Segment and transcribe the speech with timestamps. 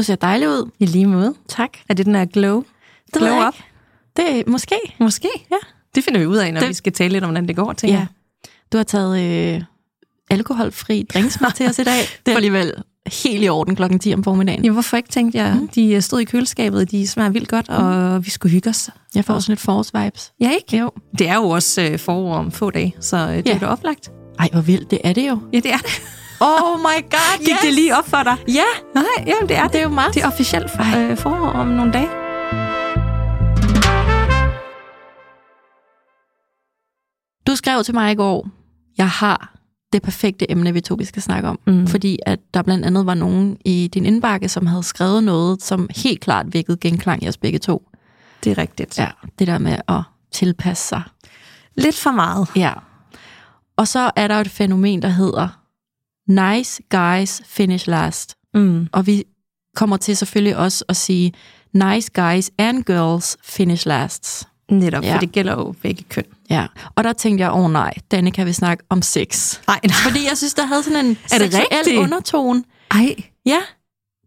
[0.00, 0.70] Du ser dejlig ud.
[0.78, 1.34] I lige måde.
[1.48, 1.70] Tak.
[1.88, 2.62] Er det den her glow?
[3.06, 3.54] Det glow up?
[4.16, 4.74] Det er måske.
[5.00, 5.28] Måske.
[5.50, 5.56] Ja.
[5.94, 7.72] Det finder vi ud af, når Det- vi skal tale lidt om, hvordan det går,
[7.72, 8.06] tænker Ja.
[8.72, 9.20] Du har taget
[9.56, 9.62] øh,
[10.30, 11.98] alkoholfri drinks med til os i dag.
[12.26, 12.72] Det er alligevel
[13.22, 14.64] helt i orden klokken 10 om formiddagen.
[14.64, 15.54] Jamen, hvorfor ikke, tænkte jeg.
[15.60, 15.68] Mm.
[15.68, 18.90] De øh, stod i køleskabet, de smager vildt godt, og vi skulle hygge os.
[19.14, 20.32] Jeg får sådan lidt forårsvibes.
[20.40, 20.76] Ja, ikke?
[20.78, 20.90] Jo.
[21.18, 23.54] Det er jo også øh, forår om få dage, så øh, det Ja.
[23.54, 24.10] er da oplagt.
[24.38, 24.90] Ej, hvor vildt.
[24.90, 25.38] Det er det jo.
[25.52, 26.02] Ja, det er det.
[26.40, 28.36] Oh my god, Gik det lige op for dig?
[28.48, 29.72] Ja, Nej, jamen, det er det.
[29.72, 30.14] det er jo meget.
[30.14, 32.08] Det er officielt for, øh, forår om nogle dage.
[37.46, 38.48] Du skrev til mig i går,
[38.98, 39.54] jeg har
[39.92, 41.58] det perfekte emne, vi to vi skal snakke om.
[41.66, 41.86] Mm.
[41.86, 45.88] Fordi at der blandt andet var nogen i din indbakke, som havde skrevet noget, som
[45.96, 47.88] helt klart vækkede genklang i os begge to.
[48.44, 48.98] Det er rigtigt.
[48.98, 50.02] Ja, det der med at
[50.32, 51.02] tilpasse sig.
[51.76, 52.48] Lidt for meget.
[52.56, 52.72] Ja.
[53.76, 55.59] Og så er der et fænomen, der hedder
[56.30, 58.36] nice guys finish last.
[58.54, 58.88] Mm.
[58.92, 59.24] Og vi
[59.76, 61.32] kommer til selvfølgelig også at sige
[61.72, 64.48] nice guys and girls finish last.
[64.70, 65.14] Netop, Ja.
[65.14, 66.24] for det gælder jo begge køn.
[66.50, 69.58] Ja, og der tænkte jeg, åh oh, nej, Danne kan vi snakke om sex.
[69.66, 69.92] Nej, nej.
[70.04, 71.98] Fordi jeg synes, der havde sådan en Er det seksuel rigtigt?
[71.98, 72.64] undertone.
[72.90, 73.14] Ej.
[73.46, 73.58] Ja,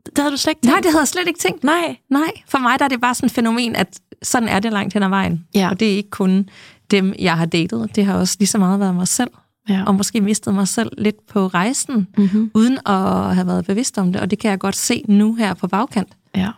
[0.05, 0.83] det havde du slet ikke Nej, tænkt.
[0.83, 1.63] det havde jeg slet ikke tænkt.
[1.63, 1.97] Nej.
[2.09, 4.93] Nej, for mig der er det bare sådan et fænomen, at sådan er det langt
[4.93, 5.45] hen ad vejen.
[5.55, 5.69] Ja.
[5.69, 6.49] Og det er ikke kun
[6.91, 7.95] dem, jeg har datet.
[7.95, 9.29] Det har også lige så meget været mig selv.
[9.69, 9.83] Ja.
[9.85, 12.51] Og måske mistet mig selv lidt på rejsen, Mm-hmm.
[12.53, 14.21] uden at have været bevidst om det.
[14.21, 16.09] Og det kan jeg godt se nu her på bagkant.
[16.35, 16.49] ja.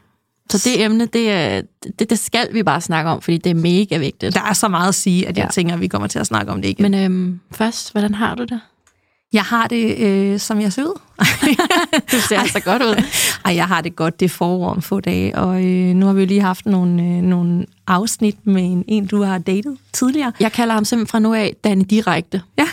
[0.49, 1.65] Så det emne, det,
[1.99, 4.35] det, det skal vi bare snakke om, fordi det er mega vigtigt.
[4.35, 5.49] Der er så meget at sige, at jeg Ja.
[5.51, 6.81] tænker, at vi kommer til at snakke om det igen.
[6.83, 8.59] Men Men øhm, først, hvordan har du det?
[9.33, 10.99] jeg har det, øh, som jeg ser ud.
[12.11, 13.03] Du ser altså godt ud.
[13.45, 14.19] Ej, jeg har det godt.
[14.19, 15.37] Det er forår om få dage.
[15.37, 19.05] Og øh, nu har vi jo lige haft nogle, øh, nogle afsnit med en, en,
[19.07, 20.31] du har datet tidligere.
[20.39, 22.41] Jeg kalder ham simpelthen fra nu af Danny Direkte.
[22.57, 22.67] Ja.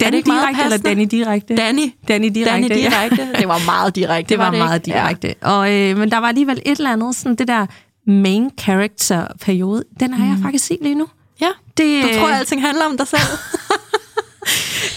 [0.00, 0.78] Danny ikke meget direkte eller?
[0.78, 1.56] Danny direkte?
[1.56, 1.92] Danny.
[2.08, 2.68] Danny direkte.
[2.68, 2.90] Danny ja.
[2.90, 3.28] Direkte.
[3.38, 4.28] Det var meget direkte.
[4.34, 4.64] Det var ikke?
[4.64, 5.34] meget direkte.
[5.42, 5.50] Ja.
[5.50, 7.66] Og, øh, men der var alligevel et eller andet, sådan det der
[8.06, 10.30] main character-periode, den har mm.
[10.30, 11.06] jeg faktisk ikke lige nu.
[11.40, 11.50] Ja.
[11.76, 13.20] Det, Du tror, øh, at alting handler om dig selv?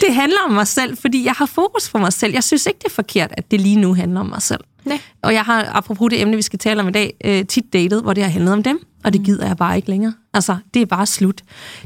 [0.06, 2.34] det handler om mig selv, fordi jeg har fokus på mig selv.
[2.34, 4.60] Jeg synes ikke, det er forkert, at det lige nu handler om mig selv.
[4.86, 5.00] Nej.
[5.22, 8.02] Og jeg har, apropos det emne, vi skal tale om i dag, øh, tit datet,
[8.02, 10.14] hvor det har handlet om dem, og det gider jeg bare ikke længere.
[10.34, 11.42] Altså, det er bare slut.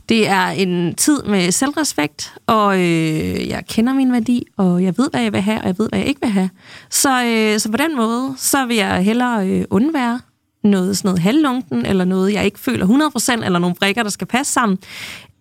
[0.10, 5.10] Det er en tid med selvrespekt, og øh, jeg kender min værdi, og jeg ved,
[5.12, 6.50] hvad jeg vil have, og jeg ved, hvad jeg ikke vil have.
[6.90, 10.20] Så, øh, så på den måde, så vil jeg hellere øh, undvære
[10.64, 14.28] noget sådan noget halvlunken, eller noget, jeg ikke føler 100%, eller nogle brækker, der skal
[14.28, 14.78] passe sammen,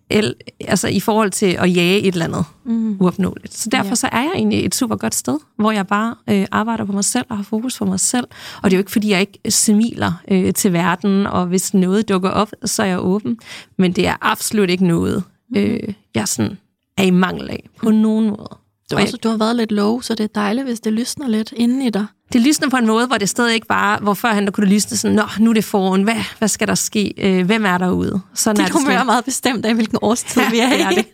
[0.09, 0.33] el,
[0.67, 2.97] altså i forhold til at jage et eller andet mm.
[3.01, 3.57] uopnåeligt.
[3.57, 3.95] Så derfor Ja.
[3.95, 7.05] så er jeg egentlig et super godt sted, hvor jeg bare øh, arbejder på mig
[7.05, 8.27] selv og har fokus på mig selv.
[8.57, 12.09] Og det er jo ikke, fordi jeg ikke smiler øh, til verden, og hvis noget
[12.09, 13.37] dukker op, så er jeg åben.
[13.77, 15.59] Men det er absolut ikke noget, Mhm.
[15.59, 15.79] øh,
[16.15, 16.57] jeg sådan
[16.97, 18.57] er i mangel af på nogen måde.
[18.91, 21.27] Du, Og også, du har været lidt low, så det er dejligt, hvis det lysner
[21.27, 22.05] lidt inden i dig.
[22.33, 24.73] Det lysner på en måde, hvor det stadig ikke bare, hvor førhen der kunne det
[24.73, 27.77] lysne sådan, nå, nu er det foran, hvad, hvad skal der ske, øh, hvem er
[27.77, 28.21] derude?
[28.33, 30.81] Sådan Dit det humør er meget bestemt af, hvilken årstid vi er i.
[30.81, 31.05] er det.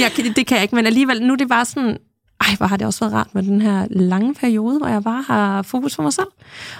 [0.00, 1.96] Jeg, kan- det kan jeg ikke, men alligevel, nu er det bare sådan,
[2.40, 5.22] ej, hvor har det også været rart med den her lange periode, hvor jeg bare
[5.26, 6.26] har fokus på mig selv.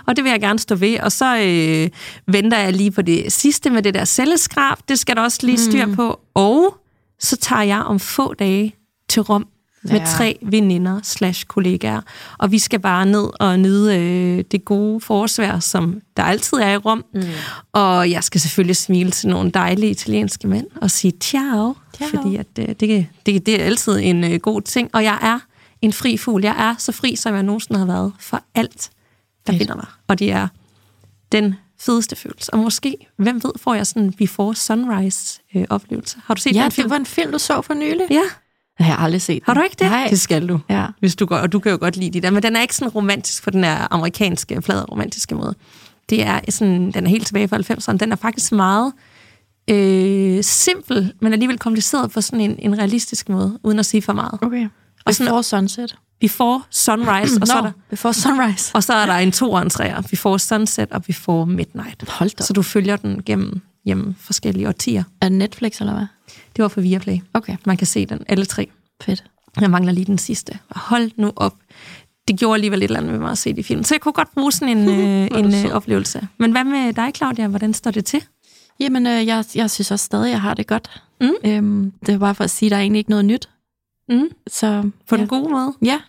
[0.07, 1.01] Og det vil jeg gerne stå ved.
[1.01, 1.89] Og så øh,
[2.35, 4.79] venter jeg lige på det sidste med det der celleskrab.
[4.89, 6.21] Det skal der også lige styr på.
[6.35, 6.77] Og
[7.21, 8.75] så tager jeg om få dage
[9.09, 9.47] til Rom
[9.89, 9.95] Ja.
[9.97, 10.05] ja.
[10.05, 12.01] tre veninder slash kollegaer.
[12.39, 16.71] Og vi skal bare ned og nyde øh, det gode forårsvejr, som der altid er
[16.71, 17.05] i Rom.
[17.15, 17.23] Mm.
[17.73, 22.09] Og jeg skal selvfølgelig smile til nogle dejlige italienske mænd og sige ciao, Ciao.
[22.09, 24.91] fordi at, øh, det, det, det er altid en øh, god ting.
[24.93, 25.39] Og jeg er
[25.83, 26.43] en fri fugl.
[26.45, 28.91] Jeg er så fri, som jeg nogensinde har været for alt,
[29.47, 29.87] der binder mig.
[30.09, 30.49] Og det er
[31.33, 32.55] den fedeste følelse.
[32.55, 36.17] Og måske, hvem ved, får jeg sådan en before sunrise øh, oplevelse.
[36.25, 36.85] Har du set Ja, den film?
[36.85, 38.07] det var en film, du så for nylig.
[38.11, 38.23] Ja,
[38.79, 39.43] Det har jeg aldrig set.
[39.47, 39.91] har du ikke det?
[39.91, 40.07] Nej.
[40.11, 40.61] Det skal du.
[40.71, 40.87] Ja.
[41.01, 42.75] Hvis du går, og du kan jo godt lide de der, men den er ikke
[42.77, 45.55] sådan romantisk på den her amerikanske, flade romantiske måde.
[46.11, 47.97] Det er sådan, den er helt tilbage fra 90'erne.
[47.97, 48.93] Den er faktisk meget
[49.71, 54.13] øh, simpel, men alligevel kompliceret på sådan en, en realistisk måde, uden at sige for
[54.13, 54.39] meget.
[54.43, 54.69] Okay.
[55.07, 55.97] Og sådan- Before sunset.
[56.21, 58.71] Before sunrise, og så, er der, before sunrise.
[58.75, 60.01] og så er der en to og en træer.
[60.03, 62.05] Before sunset og before midnight.
[62.11, 62.45] Hold da.
[62.45, 65.05] Så du følger den gennem, gennem forskellige årtier.
[65.21, 66.07] Er det Netflix, eller hvad?
[66.57, 67.19] Det var for Viaplay.
[67.35, 68.71] Okay, Man kan se den, alle tre.
[69.03, 69.25] fedt.
[69.61, 70.59] Jeg mangler lige den sidste.
[70.71, 71.55] Hold nu op.
[72.29, 73.85] det gjorde alligevel et eller andet med mig at se de film.
[73.85, 76.29] Så jeg kunne godt bruge sådan en, øh, en øh, oplevelse.
[76.39, 77.47] Men hvad med dig, Claudia?
[77.49, 78.25] Hvordan står det til?
[78.81, 81.03] Jamen, øh, jeg, jeg synes også stadig, jeg har det godt.
[81.21, 81.31] Mm.
[81.45, 83.49] Øhm, det er bare for at sige, at der er egentlig ikke noget nyt.
[84.09, 84.29] Mm.
[84.47, 85.21] Så, På ja.
[85.21, 85.75] den gode måde?
[85.85, 86.01] Ja.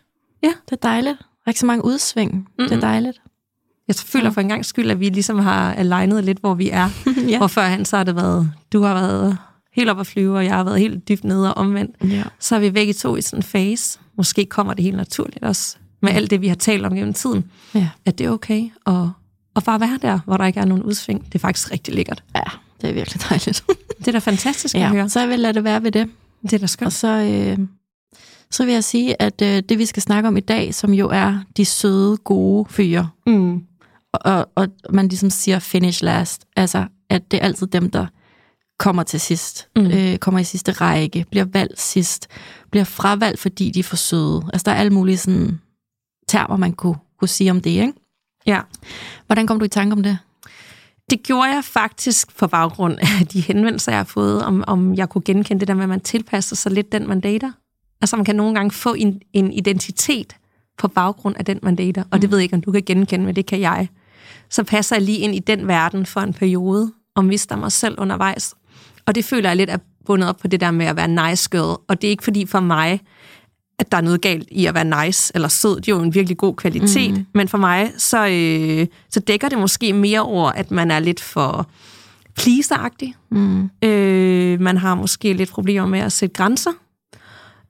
[0.44, 0.52] Ja.
[0.66, 1.18] det er dejligt.
[1.20, 2.34] Der er ikke så mange udsving.
[2.34, 2.70] Mm-hmm.
[2.70, 3.22] Det er dejligt.
[3.90, 6.90] Jeg føler for en gang skyld, at vi ligesom har alignet lidt, hvor vi er.
[7.30, 7.38] Ja.
[7.38, 9.38] Hvor førhen så har det været, du har været
[9.74, 11.96] helt op at flyve, og jeg har været helt dybt nede og omvendt.
[12.12, 12.24] Ja.
[12.40, 14.00] Så er vi begge to i sådan en phase.
[14.18, 17.46] Måske kommer det helt naturligt også, med alt det, vi har talt om gennem tiden.
[17.76, 17.90] ja.
[18.06, 18.94] At det er okay at,
[19.56, 21.26] at bare være der, hvor der ikke er nogen udsving.
[21.26, 22.24] Det er faktisk rigtig lækkert.
[22.36, 22.42] Ja,
[22.82, 23.64] det er virkelig dejligt.
[24.00, 24.90] Det er da fantastisk at ja.
[24.90, 25.10] høre.
[25.10, 26.10] Så jeg vil lade det være ved det.
[26.44, 26.94] Det er da Og skønt.
[26.94, 27.58] så, øh,
[28.52, 31.10] så vil jeg sige, at øh, det vi skal snakke om i dag, som jo
[31.10, 33.64] er de søde, gode fyre, Mm.
[34.14, 38.06] Og, og man ligesom siger finish last, altså at det er altid dem, der
[38.80, 39.82] kommer til sidst, Mm.
[39.82, 39.92] mm.
[39.92, 42.28] øh, kommer i sidste række, bliver valgt sidst,
[42.72, 44.42] bliver fravalgt, fordi de er for søde.
[44.54, 45.60] Altså der er alle mulige sådan,
[46.28, 47.94] termer, man kunne, kunne sige om det, ikke?
[48.46, 48.62] Ja.
[49.26, 50.18] Hvordan kom du i tanke om det?
[51.10, 55.10] Det gjorde jeg faktisk på baggrund af de henvendelser, jeg har fået, om, om jeg
[55.10, 57.52] kunne genkende det der med, at man tilpasser sig lidt den, man dater.
[58.02, 60.36] Altså man kan nogle gange få en, en identitet
[60.78, 62.04] på baggrund af den, man dater.
[62.12, 63.88] Og det ved jeg ikke, om du kan genkende, men det kan jeg.
[64.50, 67.96] Så passer jeg lige ind i den verden for en periode, og mister mig selv
[67.98, 68.54] undervejs.
[69.06, 71.50] Og det føler jeg lidt er bundet op på det der med at være nice
[71.50, 71.82] girl.
[71.88, 73.02] Og det er ikke fordi for mig,
[73.80, 75.76] at der er noget galt i at være nice eller sød.
[75.76, 77.12] Det er jo en virkelig god kvalitet.
[77.12, 77.26] Mm.
[77.34, 81.20] Men for mig, så, øh, så dækker det måske mere over, at man er lidt
[81.20, 81.70] for
[82.36, 83.16] pleaseragtig.
[83.32, 83.70] Mm.
[83.82, 86.72] Øh, man har måske lidt problemer med at sætte grænser.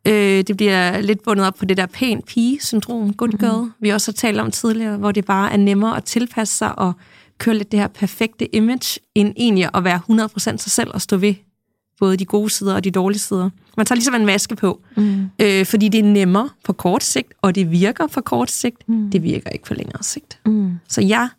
[0.07, 3.71] Øh, det bliver lidt bundet op på det der pæn pige-syndrom, good girl, mm.
[3.79, 6.93] vi også har talt om tidligere, hvor det bare er nemmere at tilpasse sig og
[7.37, 11.17] køre lidt det her perfekte image, end egentlig at være 100% sig selv og stå
[11.17, 11.33] ved
[11.99, 13.49] både de gode sider og de dårlige sider.
[13.77, 15.29] Man tager ligesom en maske på, Mm.
[15.39, 18.89] øh, fordi det er nemmere på kort sigt, og det virker på kort sigt.
[18.89, 19.11] Mm.
[19.11, 20.39] Det virker ikke på længere sigt.
[20.45, 20.71] Mm.
[20.87, 21.29] Så jeg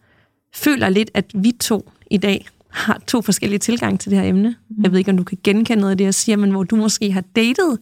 [0.55, 4.55] føler lidt, at vi to i dag har to forskellige tilgange til det her emne.
[4.69, 4.83] Mm.
[4.83, 6.77] Jeg ved ikke, om du kan genkende noget af det, jeg siger, men hvor du
[6.77, 7.79] måske har datet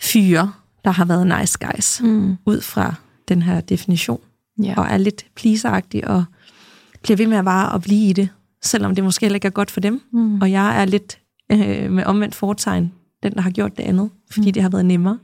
[0.00, 0.52] fyre,
[0.84, 2.36] der har været nice guys, Mm.
[2.46, 2.94] ud fra
[3.28, 4.20] den her definition,
[4.62, 4.74] Ja.
[4.76, 6.24] og er lidt pleaseragtig og
[7.02, 8.28] bliver ved med at vare og blive i det,
[8.62, 10.00] selvom det måske heller ikke er godt for dem.
[10.12, 10.40] Mm.
[10.40, 11.18] Og jeg er lidt
[11.52, 14.52] øh, med omvendt foretegn, den, der har gjort det andet, fordi mm.
[14.52, 15.18] det har været nemmere.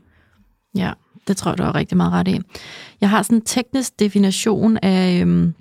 [0.76, 0.92] Ja,
[1.28, 2.40] det tror jeg, du har rigtig meget ret i.
[3.00, 5.54] Jeg har sådan en teknisk definition af, øhm,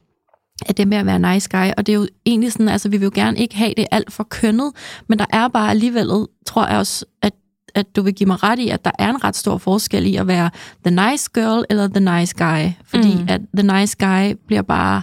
[0.65, 2.97] af det med at være nice guy, og det er jo egentlig sådan, altså vi
[2.97, 4.71] vil jo gerne ikke have det alt for kønnet,
[5.07, 6.07] men der er bare alligevel,
[6.45, 7.33] tror jeg også, at
[7.75, 10.15] at du vil give mig ret i, at der er en ret stor forskel i
[10.15, 10.49] at være
[10.85, 12.69] the nice girl eller the nice guy.
[12.85, 13.25] Fordi Mm.
[13.29, 15.01] at the nice guy bliver bare...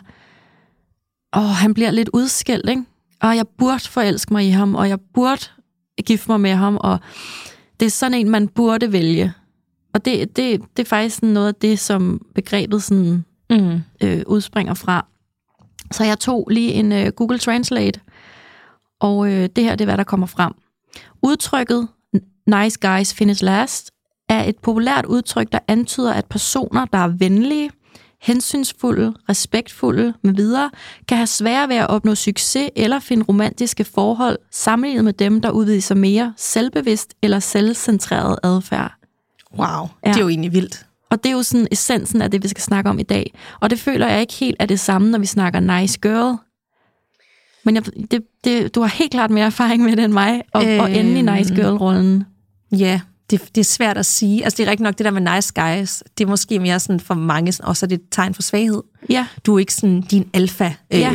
[1.36, 2.84] Åh, han bliver lidt udskilt, ikke?
[3.22, 5.42] Og jeg burde forelske mig i ham, og jeg burde
[6.06, 6.98] gifte mig med ham, og
[7.80, 9.32] det er sådan en, man burde vælge.
[9.94, 13.80] Og det, det, det er faktisk sådan noget af det, som begrebet sådan, Mm.
[14.02, 15.06] øh, udspringer fra.
[15.92, 18.00] Så jeg tog lige en øh, Google Translate,
[19.00, 20.52] og øh, det her det er, hvad der kommer frem.
[21.22, 21.88] Udtrykket
[22.48, 23.90] nice guys finish last
[24.28, 27.70] er et populært udtryk, der antyder, at personer, der er venlige,
[28.22, 30.70] hensynsfulde, respektfulde med videre,
[31.08, 35.50] kan have svære ved at opnå succes eller finde romantiske forhold, sammenlignet med dem, der
[35.50, 38.92] udviser mere selvbevidst eller selvcentreret adfærd.
[39.58, 40.08] Wow, ja.
[40.08, 40.86] Det er jo egentlig vildt.
[41.10, 43.34] Og det er jo sådan essensen af det, vi skal snakke om i dag.
[43.60, 46.36] Og det føler jeg ikke helt er det samme, når vi snakker nice girl.
[47.64, 50.66] Men jeg, det, det, du har helt klart mere erfaring med det end mig, og,
[50.66, 50.80] øh...
[50.80, 52.24] og ende i nice girl-rollen.
[52.72, 54.44] Ja, det, det er svært at sige.
[54.44, 56.02] Altså, det er rigtig nok det der med nice guys.
[56.18, 58.82] Det er måske mere sådan for mange, sådan- også er det et tegn for svaghed.
[59.10, 61.12] Ja, Du er ikke sådan din alfa øh, Ja.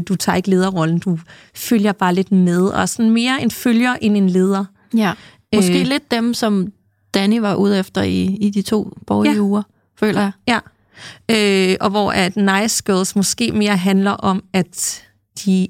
[0.00, 0.98] Du tager ikke lederrollen.
[0.98, 1.18] Du
[1.54, 2.62] følger bare lidt med.
[2.62, 4.64] Og sådan mere en følger end en leder.
[4.96, 5.12] ja.
[5.54, 5.86] Måske Øh.
[5.86, 6.72] lidt dem, som
[7.14, 9.40] Danny var ude efter i, i de to borgerlige ja.
[9.40, 9.62] uger,
[9.98, 10.32] føler jeg.
[10.48, 10.58] Ja.
[11.30, 15.02] Øh, og hvor at nice girls måske mere handler om, at
[15.44, 15.68] de,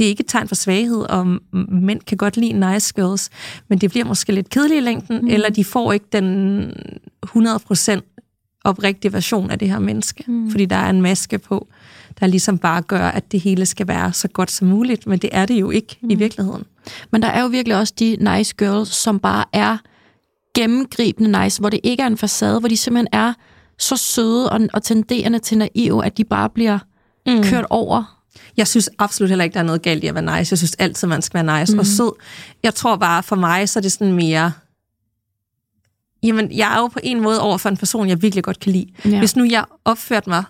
[0.00, 1.26] det er ikke et tegn for svaghed, og
[1.68, 3.30] mænd kan godt lide nice girls,
[3.68, 5.28] men det bliver måske lidt kedeligt i længden, mm.
[5.28, 6.72] eller de får ikke den
[7.26, 8.00] 100%
[8.64, 10.50] oprigtige version af det her menneske, mm.
[10.50, 11.68] fordi der er en maske på,
[12.20, 15.30] der ligesom bare gør, at det hele skal være så godt som muligt, men det
[15.32, 16.10] er det jo ikke mm.
[16.10, 16.64] i virkeligheden.
[17.10, 19.78] Men der er jo virkelig også de nice girls, som bare er
[20.54, 23.32] gennemgribende nice, hvor det ikke er en facade, hvor de simpelthen er
[23.78, 26.78] så søde og, og tenderende til naive, at de bare bliver
[27.26, 27.42] mm.
[27.42, 28.19] kørt over.
[28.56, 30.52] Jeg synes absolut heller ikke, der er noget galt i at være nice.
[30.52, 31.78] Jeg synes altid, man skal være nice mm.
[31.78, 32.12] og sød.
[32.62, 34.52] Jeg tror bare, for mig, så er det sådan mere...
[36.22, 38.72] Jamen, jeg er jo på en måde over for en person, jeg virkelig godt kan
[38.72, 38.86] lide.
[39.04, 39.18] Ja.
[39.18, 40.44] Hvis nu jeg opførte mig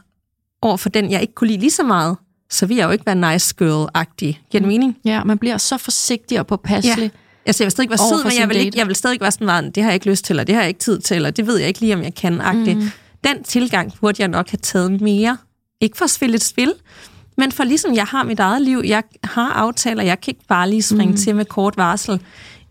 [0.62, 2.16] over for den, jeg ikke kunne lide lige så meget,
[2.50, 4.46] så vil jeg jo ikke være nice girl-agtig.
[4.50, 4.96] Giver det mening?
[5.04, 7.02] Ja, man bliver så forsigtig og påpasselig.
[7.02, 7.18] Ja.
[7.46, 9.30] Altså, jeg vil stadig være Over sød, men jeg vil, ikke, jeg vil stadig være
[9.30, 11.14] sådan meget, det har jeg ikke lyst til, eller det har jeg ikke tid til,
[11.14, 12.34] eller det ved jeg ikke lige, om jeg kan.
[12.34, 12.90] Mm.
[13.24, 15.38] den tilgang burde jeg nok have taget mere.
[15.80, 16.72] Ikke for at spille et spil,
[17.40, 20.70] men for ligesom jeg har mit eget liv, jeg har aftaler, jeg kan ikke bare
[20.70, 21.16] lige springe mm.
[21.16, 22.12] til med kort varsel.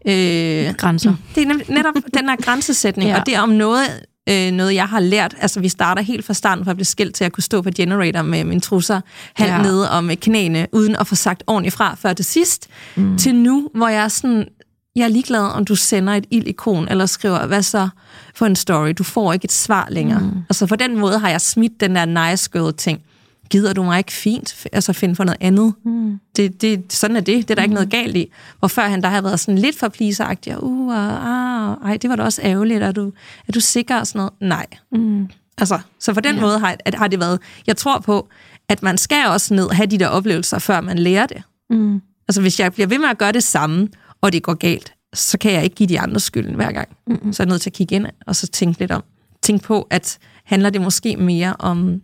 [0.07, 1.13] Øh, Grænser.
[1.35, 3.19] Det er netop den her grænsesætning, ja.
[3.19, 3.85] og det er om noget,
[4.29, 5.35] øh, noget, jeg har lært.
[5.41, 7.69] Altså, vi starter helt fra starten, for at blive skilt til at kunne stå på
[7.75, 9.01] generator med min trusser
[9.35, 9.61] halvt ja.
[9.61, 13.17] nede og med knæene, uden at få sagt ordentligt fra før til sidst, mm.
[13.17, 14.47] til nu, hvor jeg er sådan,
[14.95, 17.89] jeg er ligeglad, om du sender et ild-ikon, eller skriver, hvad så
[18.35, 18.93] for en story?
[18.97, 20.19] Du får ikke et svar længere.
[20.19, 20.37] Mm.
[20.49, 23.01] Altså, på den måde har jeg smidt den der nice girl ting
[23.49, 25.73] gider du mig ikke fint altså finde for noget andet?
[25.85, 26.19] Mm.
[26.35, 27.47] Det, det, sådan er det.
[27.47, 27.63] Det er der mm.
[27.63, 28.31] ikke noget galt i.
[28.59, 32.09] Hvor før han der har været sådan lidt for pleaseragtig, og uh, ah, ej, det
[32.09, 33.11] var da også ærgerligt, er du,
[33.47, 34.33] er du sikker og sådan noget?
[34.41, 34.65] Nej.
[34.91, 35.27] Mm.
[35.57, 36.41] Altså, så på den ja.
[36.41, 38.27] måde har, at, har det været, jeg tror på,
[38.69, 41.43] at man skal også ned have de der oplevelser, før man lærer det.
[41.69, 42.01] Mm.
[42.27, 43.87] Altså, hvis jeg bliver ved med at gøre det samme,
[44.21, 46.89] og det går galt, så kan jeg ikke give de andre skylden hver gang.
[47.07, 47.33] Mm.
[47.33, 49.03] Så er jeg nødt til at kigge ind og så tænke lidt om.
[49.41, 52.01] Tænk på, at handler det måske mere om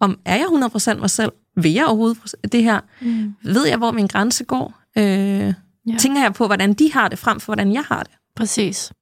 [0.00, 0.46] om er jeg
[0.94, 1.32] 100% mig selv?
[1.56, 2.80] Vil jeg overhovedet det her?
[3.00, 3.34] Mm.
[3.44, 4.74] Ved jeg, hvor min grænse går?
[4.98, 5.54] Øh, ja.
[5.98, 8.12] Tænker jeg på, hvordan de har det, frem for hvordan jeg har det?
[8.36, 8.92] Præcis.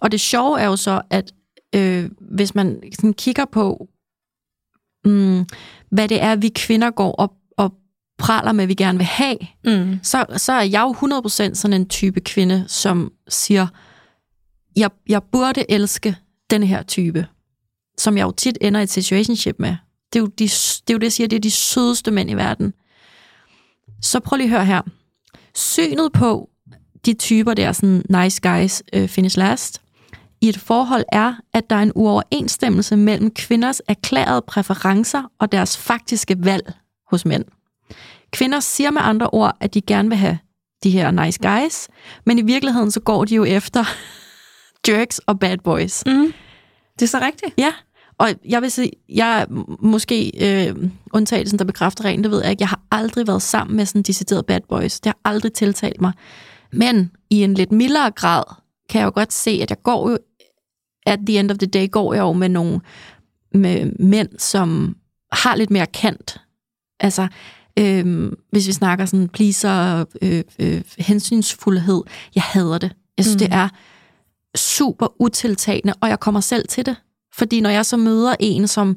[0.00, 1.32] Og det sjove er jo så, at
[1.74, 3.88] øh, hvis man sådan kigger på,
[5.04, 5.46] mm,
[5.90, 7.74] hvad det er, vi kvinder går op og
[8.18, 9.98] praler med, vi gerne vil have, mm.
[10.02, 13.66] så, så er jeg jo 100% sådan en type kvinde, som siger,
[14.76, 16.16] jeg, jeg burde elske
[16.50, 17.26] den her type,
[17.98, 19.76] som jeg jo tit ender i et situationship med.
[20.14, 22.30] Det er, jo de, det er jo det, jeg siger, det er de sødeste mænd
[22.30, 22.74] i verden.
[24.02, 24.82] Så prøv lige at høre her.
[25.54, 26.50] Synet på
[27.06, 29.82] de typer der, sådan nice guys uh, finish last,
[30.40, 35.76] i et forhold er, at der er en uoverensstemmelse mellem kvinders erklærede præferencer og deres
[35.76, 36.72] faktiske valg
[37.10, 37.44] hos mænd.
[38.30, 40.38] Kvinder siger med andre ord, at de gerne vil have
[40.84, 41.88] de her nice guys,
[42.26, 43.84] men i virkeligheden så går de jo efter
[44.88, 46.02] jerks og bad boys.
[46.06, 46.32] Mm.
[46.98, 47.54] Det er så rigtigt.
[47.58, 47.72] Ja,
[48.18, 49.46] og jeg vil sige, jeg er
[49.82, 52.62] måske øh, undtagelsen, der bekræfter rent, det ved jeg ikke.
[52.62, 55.00] Jeg har aldrig været sammen med sådan decideret bad boys.
[55.00, 56.12] Det har aldrig tiltalt mig.
[56.72, 58.42] Men i en lidt mildere grad,
[58.90, 60.18] kan jeg jo godt se, at jeg går jo,
[61.06, 62.80] at the end of the day, går jeg jo med nogle
[63.54, 64.96] med mænd, som
[65.32, 66.40] har lidt mere kant.
[67.00, 67.28] Altså,
[67.78, 72.02] øh, hvis vi snakker sådan pleaser, øh, øh, hensynsfuldhed,
[72.34, 72.96] jeg hader det.
[73.16, 73.38] Jeg synes, mm.
[73.38, 73.68] det er
[74.56, 76.96] super utiltagende, og jeg kommer selv til det.
[77.36, 78.96] Fordi når jeg så møder en, som...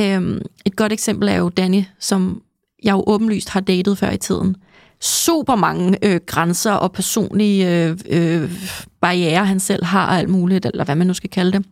[0.00, 2.42] Øhm, et godt eksempel er jo Danny, som
[2.82, 4.56] jeg jo åbenlyst har datet før i tiden.
[5.00, 8.50] Super mange øh, grænser og personlige øh, øh,
[9.00, 11.66] barriere, han selv har og alt muligt, eller hvad man nu skal kalde det.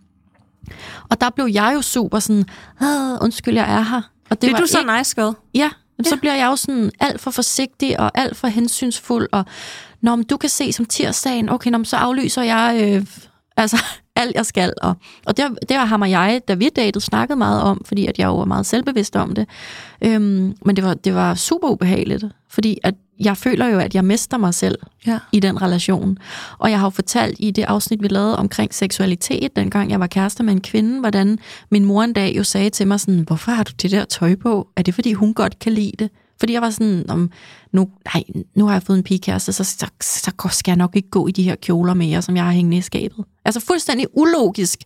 [1.11, 2.45] Og der blev jeg jo super sådan,
[3.21, 4.03] undskyld, jeg er her.
[4.31, 4.97] Og det, det er du så ikke...
[4.99, 5.35] nice girl.
[5.55, 9.45] Ja, ja, så bliver jeg jo sådan alt for forsigtig og alt for hensynsfuld, og
[10.01, 13.07] når du kan se som tirsdagen, okay, når, så aflyser jeg øh,
[13.57, 13.85] altså
[14.17, 14.73] alt jeg skal.
[14.83, 14.95] Og,
[15.27, 18.37] og det, det har jeg, da vi datede, snakket meget om, fordi at jeg jo
[18.37, 19.49] var meget selvbevidst om det.
[20.03, 24.05] Øhm, men det var, det var super ubehageligt, fordi at jeg føler jo, at jeg
[24.05, 25.19] mister mig selv ja.
[25.33, 26.19] i den relation.
[26.59, 30.07] Og jeg har jo fortalt i det afsnit, vi lavede omkring seksualitet, dengang jeg var
[30.07, 31.39] kærester med en kvinde, hvordan
[31.71, 34.35] min mor en dag jo sagde til mig sådan, hvorfor har du det der tøj
[34.35, 34.69] på?
[34.77, 36.11] Er det, fordi hun godt kan lide det?
[36.43, 37.31] Fordi jeg var sådan, om,
[37.73, 41.11] nu, nej, nu har jeg fået en pigekæreste, så, så, så skal jeg nok ikke
[41.11, 43.25] gå i de her kjoler mere, som jeg har hængende i skabet.
[43.45, 44.79] Altså fuldstændig ulogisk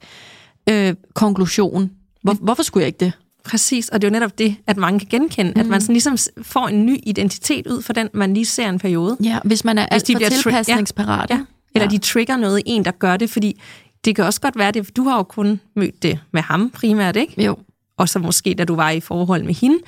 [0.68, 1.90] øh, konklusion.
[2.22, 3.12] Hvor, hvorfor skulle jeg ikke det?
[3.44, 5.60] Præcis, og det er jo netop det, at mange kan genkende, mm.
[5.60, 8.78] at man sådan ligesom får en ny identitet ud for den, man lige ser en
[8.78, 9.16] periode.
[9.22, 11.30] Ja, hvis man er alt for tilpasningsparat.
[11.30, 11.44] Ja, ja.
[11.74, 11.90] Eller ja.
[11.90, 13.60] de trigger noget i en, der gør det, fordi
[14.04, 17.16] det kan også godt være det, du har jo kun mødt det med ham primært,
[17.16, 17.44] ikke?
[17.44, 17.56] Jo.
[17.98, 19.78] Og så måske, da du var i forhold med hende,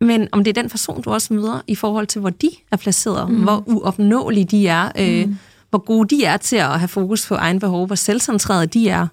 [0.00, 2.76] men om det er den person, du også møder i forhold til, hvor de er
[2.76, 3.42] placeret, mm.
[3.42, 5.36] hvor uopnåelige de er, øh, mm.
[5.70, 9.06] hvor gode de er til at have fokus på egen behov, hvor selvcentrerede de er.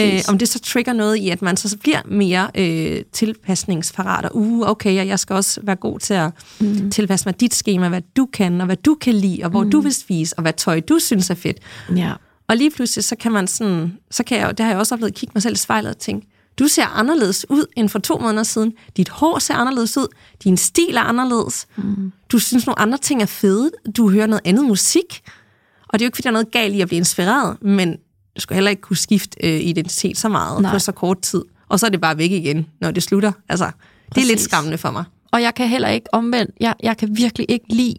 [0.00, 4.36] Øh, om det så trigger noget i, at man så bliver mere øh, tilpasningsparat, og
[4.36, 6.90] uh, okay, jeg skal også være god til at mm.
[6.90, 9.70] tilpasse mig dit schema, hvad du kan, og hvad du kan lide, og hvor mm.
[9.70, 11.56] du vil spise, og hvad tøj du synes er fedt.
[11.96, 12.12] Ja.
[12.48, 15.14] Og lige pludselig, så kan man sådan, så kan jeg, det har jeg også oplevet,
[15.14, 16.26] kigge mig selv i spejlet og tænke,
[16.58, 18.72] du ser anderledes ud end for to måneder siden.
[18.96, 20.06] Dit hår ser anderledes ud.
[20.44, 21.66] Din stil er anderledes.
[21.76, 22.12] Mm.
[22.32, 23.70] Du synes, nogle andre ting er fede.
[23.96, 25.22] Du hører noget andet musik.
[25.88, 27.96] Og det er jo ikke, fordi der er noget galt i at blive inspireret, men
[28.36, 30.72] du skal heller ikke kunne skifte øh, identitet så meget Nej.
[30.72, 31.44] på så kort tid.
[31.68, 33.32] Og så er det bare væk igen, når det slutter.
[33.48, 33.74] Altså, det
[34.10, 34.30] Præcis.
[34.30, 35.04] er lidt skræmmende for mig.
[35.32, 37.94] Og jeg kan heller ikke omvendt, jeg, jeg kan virkelig ikke lide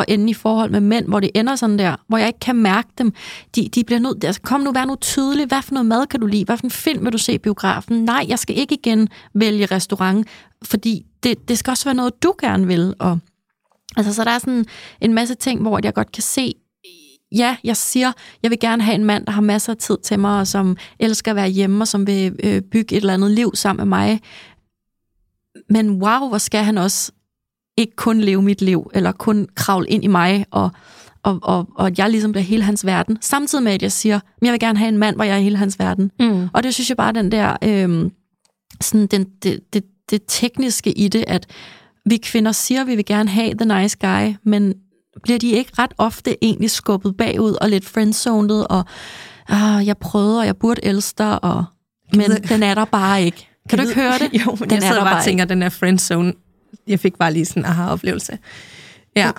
[0.00, 2.56] at ende i forhold med mænd, hvor det ender sådan der, hvor jeg ikke kan
[2.56, 3.12] mærke dem.
[3.56, 6.20] De, de bliver nødt, altså kom nu, vær nu tydelig, hvad for noget mad kan
[6.20, 8.04] du lide, hvad for en film vil du se i biografen?
[8.04, 10.28] Nej, jeg skal ikke igen vælge restaurant,
[10.64, 12.94] fordi det, det skal også være noget, du gerne vil.
[12.98, 13.18] Og,
[13.96, 14.66] altså, så der er sådan
[15.00, 16.54] en masse ting, hvor jeg godt kan se,
[17.32, 18.12] ja, jeg siger,
[18.42, 20.76] jeg vil gerne have en mand, der har masser af tid til mig, og som
[20.98, 23.98] elsker at være hjemme, og som vil øh, bygge et eller andet liv sammen med
[23.98, 24.20] mig.
[25.70, 27.12] Men wow, hvor skal han også
[27.78, 30.70] ikke kun leve mit liv, eller kun kravle ind i mig, og,
[31.22, 33.18] og, og, og jeg ligesom bliver hele hans verden.
[33.20, 35.40] Samtidig med, at jeg siger, at jeg vil gerne have en mand, hvor jeg er
[35.40, 36.10] hele hans verden.
[36.20, 36.48] Mm.
[36.52, 38.10] Og det synes jeg bare, den der, øh,
[38.80, 41.46] sådan den, det, det, det tekniske i det, at
[42.06, 44.74] vi kvinder siger, at vi vil gerne have the nice guy, men
[45.22, 48.84] bliver de ikke ret ofte egentlig skubbet bagud og lidt friendzoned, og
[49.48, 51.64] ah, jeg prøvede, og jeg burde elske dig, og,
[52.14, 53.48] men den er der bare ikke.
[53.68, 54.30] Kan du ikke høre det?
[54.46, 56.32] jo, men den jeg sidder der bare og tænker, den er friendzone.
[56.86, 58.38] Jeg fik bare lige sådan en aha-oplevelse.
[59.16, 59.30] Ja.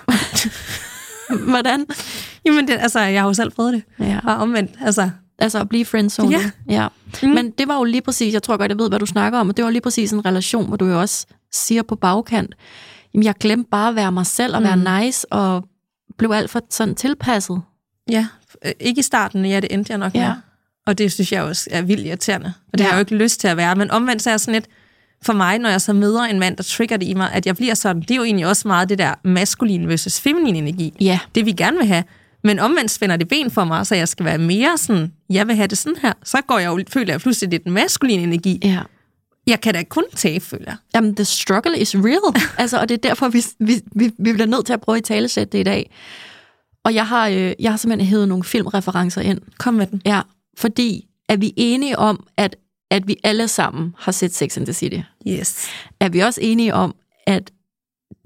[1.48, 1.86] Hvordan?
[2.44, 3.82] Jamen, det, altså, jeg har jo selv prøvet det.
[4.06, 4.18] Ja.
[4.24, 5.10] Og omvendt, altså,
[5.42, 6.30] Altså at blive friendzoned.
[6.40, 6.50] Ja.
[6.68, 6.88] ja.
[7.22, 7.28] Mm.
[7.28, 9.48] Men det var jo lige præcis, jeg tror godt, jeg ved, hvad du snakker om,
[9.48, 12.54] og det var lige præcis en relation, hvor du jo også siger på bagkant,
[13.14, 14.86] jamen jeg glemte bare at være mig selv og være Mm.
[15.00, 15.64] nice, og
[16.18, 17.62] blev alt for sådan tilpasset.
[18.10, 18.26] ja,
[18.66, 20.22] øh, ikke i starten, ja, det endte jeg nok med.
[20.22, 20.32] Ja.
[20.86, 22.52] Og det synes jeg også er vildt irriterende.
[22.72, 22.84] Og det Ja.
[22.84, 23.76] har jeg jo ikke lyst til at være.
[23.76, 24.66] Men omvendt så er jeg sådan lidt,
[25.24, 27.56] for mig, når jeg så møder en mand, der trigger det i mig, at jeg
[27.56, 30.94] bliver sådan, det er jo egentlig også meget det der maskulin versus feminin energi.
[31.00, 31.18] Ja.
[31.34, 32.04] Det vi gerne vil have.
[32.44, 35.56] Men omvendt spænder det ben for mig, så jeg skal være mere sådan, jeg vil
[35.56, 36.12] have det sådan her.
[36.24, 38.60] Så går jeg jo, føler jeg pludselig, det er den maskuline energi.
[38.64, 38.80] Ja.
[39.46, 40.76] Jeg kan da kun tage, føler jeg.
[40.94, 42.42] Jamen, the struggle is real.
[42.62, 45.04] altså, og det er derfor, vi, vi, vi, vi bliver nødt til at prøve at
[45.04, 45.90] talesætte det i dag.
[46.84, 49.40] Og jeg har, øh, jeg har simpelthen hævet nogle filmreferencer ind.
[49.58, 50.02] Kom med den.
[50.04, 50.20] Ja,
[50.58, 52.56] fordi er vi enige om, at,
[52.90, 55.00] at vi alle sammen har set Sex and the City?
[55.28, 55.68] Yes.
[56.00, 56.94] Er vi også enige om,
[57.26, 57.50] at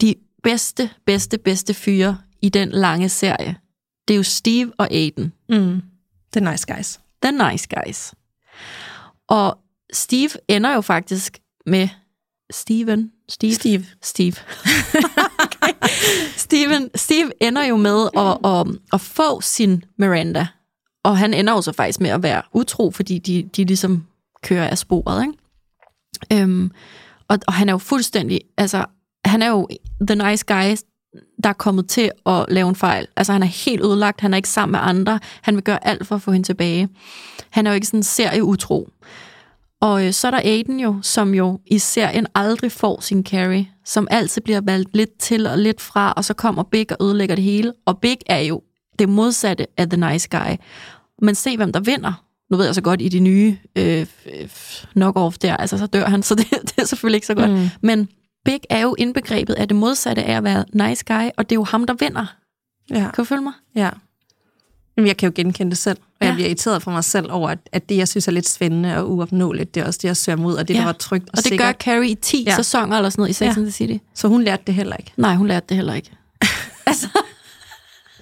[0.01, 3.57] de bedste, bedste, bedste fyre i den lange serie,
[4.09, 5.33] det er jo Steve og Aiden.
[5.49, 5.83] Mm.
[6.33, 7.01] The nice guys.
[7.23, 8.15] The nice guys.
[9.29, 9.59] Og
[9.93, 11.89] Steve ender jo faktisk med
[12.51, 13.13] Steven.
[13.29, 13.55] Steve.
[13.55, 13.85] Steve.
[14.03, 14.35] Steve.
[15.45, 15.89] okay.
[16.37, 20.47] Steven, Steve ender jo med at, at, at få sin Miranda.
[21.03, 24.07] Og han ender jo så faktisk med at være utro, fordi de, de ligesom
[24.45, 25.23] kører af sporet.
[25.23, 26.43] Ikke?
[26.43, 26.71] Øhm,
[27.29, 28.41] og, og han er jo fuldstændig...
[28.57, 28.85] Altså,
[29.25, 29.69] han er jo
[30.09, 30.77] the nice guy,
[31.43, 33.07] der er kommet til at lave en fejl.
[33.17, 34.21] Altså, han er helt ødelagt.
[34.21, 35.21] Han er ikke sammen med andre.
[35.43, 36.89] Han vil gøre alt for at få hende tilbage.
[37.51, 38.89] Han er jo ikke sådan serieutro.
[39.81, 43.65] Og øh, så er der Aiden jo, som jo i serien aldrig får sin carry,
[43.85, 47.35] som altid bliver valgt lidt til og lidt fra, og så kommer Big og ødelægger
[47.35, 47.73] det hele.
[47.87, 48.63] Og Big er jo
[48.99, 50.57] det modsatte af The Nice Guy.
[51.23, 52.24] Men se, hvem der vinder.
[52.51, 54.07] Nu ved jeg så godt, i de nye øh,
[54.99, 57.51] knock-off der, altså så dør han, så det, det er selvfølgelig ikke så godt.
[57.51, 57.69] Mm.
[57.83, 58.09] Men
[58.45, 61.61] Big er jo indbegrebet af det modsatte af at være nice guy, og det er
[61.61, 62.27] jo ham, der vinder.
[62.91, 62.95] Ja.
[63.01, 63.53] Kan du følge mig?
[63.77, 63.91] Ja.
[64.97, 66.27] Jamen, jeg kan jo genkende det selv, og ja.
[66.27, 68.97] Jeg bliver irriteret for mig selv over, at, at det, jeg synes er lidt spændende
[68.97, 70.79] og uopnåeligt, det er også det, jeg søger mod, og det, ja.
[70.79, 71.67] der var trygt og, Og det sikkert.
[71.67, 72.57] gør Carrie i 10 Ja.
[72.57, 73.47] sæsoner eller sådan noget i Sex Ja.
[73.47, 73.57] ja.
[73.57, 73.97] and the City.
[74.15, 75.13] Så hun lærte det heller ikke.
[75.17, 76.11] Nej, hun lærte det heller ikke.
[76.87, 77.07] altså,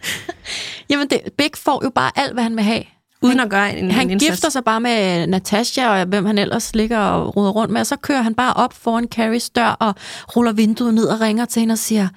[0.91, 2.83] jamen, det, Big får jo bare alt, hvad han vil have.
[3.23, 4.31] Uden at gøre en, Han en indsats.
[4.31, 7.87] gifter sig bare med Natasha og hvem han ellers ligger og roder rundt med, og
[7.87, 9.95] så kører han bare op foran Carries dør og
[10.37, 12.09] ruller vinduet ned og ringer til hende og siger,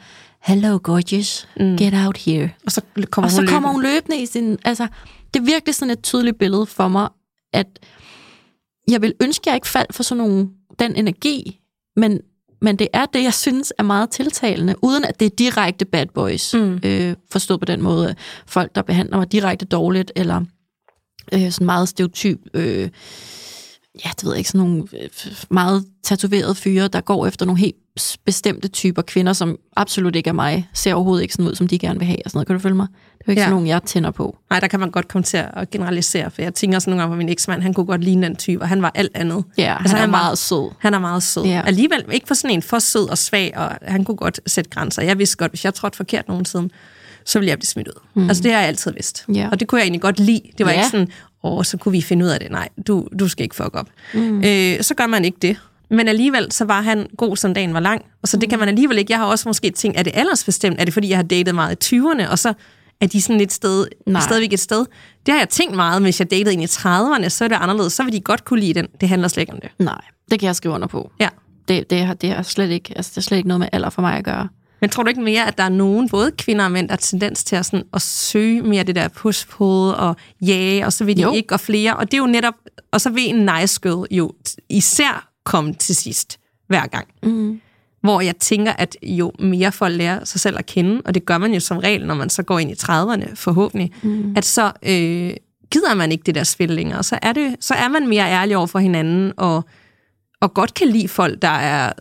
[0.44, 1.48] Hello, gorgeous.
[1.60, 1.78] Mm.
[1.78, 2.50] Get out here.
[2.65, 3.89] Og så kommer Og så hun kommer løbende.
[3.89, 4.58] hun løbende i sin...
[4.65, 4.88] Altså,
[5.34, 7.10] det er virkelig sådan et tydeligt billede for mig,
[7.54, 7.68] at
[8.88, 10.48] jeg vil ønske, at jeg ikke faldt for sådan nogle,
[10.80, 11.60] den energi,
[11.96, 12.20] men,
[12.62, 16.06] men det er det, jeg synes er meget tiltalende, uden at det er direkte bad
[16.13, 16.80] boys, mm.
[16.86, 18.15] øh, forstået på den måde.
[18.48, 20.41] Folk, der behandler mig direkte dårligt, eller
[21.34, 22.39] øh, sådan meget stereotyp...
[22.54, 22.89] Øh,
[24.06, 25.10] ja, det ved jeg ikke, sådan nogle øh,
[25.49, 27.75] meget tatoverede fyre, der går efter nogle helt
[28.25, 31.80] bestemte typer kvinder, som absolut ikke er mig, ser overhovedet ikke sådan ud, som de
[31.80, 32.47] gerne vil have, og sådan noget.
[32.47, 32.88] Kan du følge mig?
[32.88, 33.45] Det er jo ikke Ja.
[33.45, 34.38] sådan nogle, jeg tænder på.
[34.49, 37.13] Nej, der kan man godt komme til at generalisere, for jeg tænker sådan nogle gange
[37.13, 39.43] på min eksmand, han kunne godt ligne den type, og han var alt andet.
[39.58, 40.71] Ja, altså, han er meget sød.
[40.80, 41.45] Han er meget sød.
[41.45, 41.62] Ja.
[41.65, 45.01] Alligevel ikke for sådan en for sød og svag, og han kunne godt sætte grænser.
[45.01, 46.69] Jeg vidste godt, hvis jeg trådte forkert nogensinde,
[47.26, 48.00] så ville jeg blive smidt ud.
[48.14, 48.28] Mm.
[48.30, 49.26] Altså det har jeg altid vidst.
[49.34, 49.50] Ja.
[49.52, 50.42] Og det kunne jeg egentlig godt lide.
[50.58, 50.78] Det var Ja.
[50.78, 51.08] ikke sådan,
[51.44, 52.52] åh, så kunne vi finde ud af det.
[52.52, 53.88] Nej, du, du skal ikke fuck op.
[54.14, 54.44] Mm.
[54.44, 55.58] Øh, så gør man ikke det.
[55.90, 58.02] Men alligevel, så var han god, som dagen var lang.
[58.22, 59.12] Og så det kan man alligevel ikke.
[59.12, 60.82] Jeg har også måske tænkt, er det aldersbestemt?
[60.82, 62.54] Er det, fordi jeg har datet meget i 20'erne, og så
[63.02, 64.22] er de sådan et sted, Nej.
[64.22, 64.86] stadigvæk et sted?
[65.26, 67.94] Det har jeg tænkt meget, hvis jeg datede ind i 30'erne, så er det anderledes.
[67.94, 68.88] Så vil de godt kunne lide den.
[69.02, 69.70] Det handler slet ikke om det.
[69.80, 71.12] Nej, det kan jeg skrive under på.
[71.20, 71.30] Ja.
[71.68, 73.90] Det, det, har, det, har slet ikke, altså, det har slet ikke noget med alder
[73.90, 74.48] for mig at gøre.
[74.82, 76.98] Men tror du ikke mere, at der er nogen, både kvinder og mænd, der har
[76.98, 81.18] tendens til at, sådan, at søge mere det der push-pull og jage, og så vil
[81.18, 81.34] de Jo.
[81.34, 81.96] ikke, og flere.
[81.96, 82.54] Og det er jo netop,
[82.92, 84.32] og så vil en nice girl jo
[84.70, 87.08] især komme til sidst hver gang.
[87.24, 87.62] Mm.
[88.02, 91.38] Hvor jeg tænker, at jo mere folk lærer sig selv at kende, og det gør
[91.38, 94.34] man jo som regel, når man så går ind i 30'erne forhåbentlig, mm.
[94.38, 95.34] at så øh,
[95.72, 97.04] gider man ikke det der spil længere.
[97.04, 99.64] Så er, det, så er man mere ærlig over for hinanden, og,
[100.42, 101.94] og godt kan lide folk, der er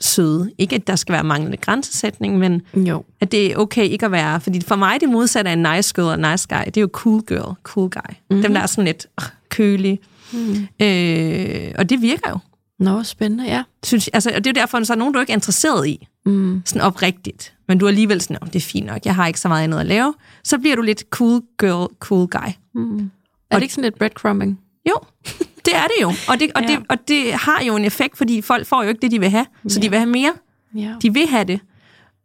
[0.00, 0.50] søde.
[0.58, 3.04] Ikke, at der skal være manglende grænsesætning, men Jo.
[3.20, 4.40] at det er okay ikke at være.
[4.40, 6.88] Fordi for mig, det modsatte af en nice girl og nice guy, det er jo
[6.92, 8.10] cool girl, cool guy.
[8.30, 8.42] Mm-hmm.
[8.42, 9.98] Dem, der er sådan lidt øh, kølige.
[10.32, 10.66] Mm.
[10.86, 12.38] Øh, og det virker jo.
[12.78, 13.62] Nå, spændende, ja.
[13.84, 15.86] Synes, altså, og det er jo derfor, at så er nogen, du er ikke interesseret
[15.88, 16.06] i.
[16.26, 16.62] Mm.
[16.64, 17.54] Sådan oprigtigt.
[17.68, 19.64] Men du er alligevel sådan, oh, det er fint nok, jeg har ikke så meget
[19.64, 20.14] andet at lave.
[20.44, 22.48] Så bliver du lidt cool girl, cool guy.
[22.74, 23.10] Mm.
[23.50, 24.60] Er det ikke sådan lidt breadcrumbing?
[24.88, 24.94] Jo,
[25.66, 26.08] det er det jo.
[26.28, 26.68] Og det, og, Ja.
[26.68, 29.30] det, og det har jo en effekt, fordi folk får jo ikke det, de vil
[29.30, 29.46] have.
[29.68, 30.32] Så de vil have mere.
[30.74, 30.94] Ja.
[31.02, 31.60] De vil have det.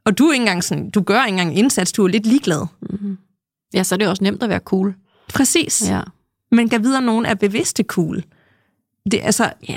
[0.06, 2.25] Og du er ikke engang sådan, du gør ikke engang en indsats, du er lidt
[2.25, 2.65] ligeglad.
[3.73, 4.95] ja, så er det også nemt at være cool.
[5.34, 5.89] Præcis.
[5.89, 5.95] Ja.
[5.95, 6.01] Ja.
[6.51, 8.23] Men kan videre, at nogen er bevidste cool.
[9.12, 9.73] Det, altså, Ja,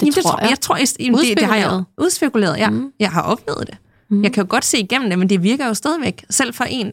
[0.00, 0.50] det jamen, tror jeg.
[0.50, 2.58] jeg tror, jeg, jamen, det, det har jeg Udspekuleret.
[2.58, 2.70] Ja.
[2.70, 2.76] Mm.
[2.76, 2.92] Mm.
[3.00, 3.76] Jeg har oplevet det.
[4.08, 4.22] Mm.
[4.22, 6.24] Jeg kan jo godt se igennem det, men det virker jo stadigvæk.
[6.30, 6.92] Selv for en,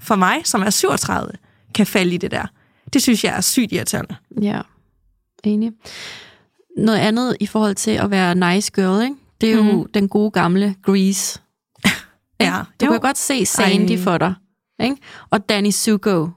[0.00, 1.30] for mig, som er 37,
[1.74, 2.46] kan falde i det der.
[2.92, 4.14] Det synes jeg er sygt irriterende.
[4.42, 4.60] Ja,
[5.46, 5.72] enig.
[6.76, 9.16] Noget andet i forhold til at være nice girl, ikke?
[9.40, 9.86] det er jo Mhm.
[9.94, 11.40] den gode gamle Grease.
[12.40, 12.90] Ja, Du jo.
[12.92, 13.98] kan godt se Sandy Ej.
[14.02, 14.34] for dig.
[14.82, 14.96] Ikke?
[15.30, 16.28] Og Danny Zuko.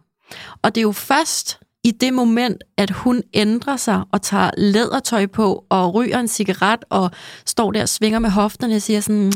[0.62, 5.26] Og det er jo først i det moment, at hun ændrer sig og tager lædertøj
[5.26, 7.12] på og ryger en cigaret og
[7.46, 9.32] står der og svinger med hofterne og siger sådan,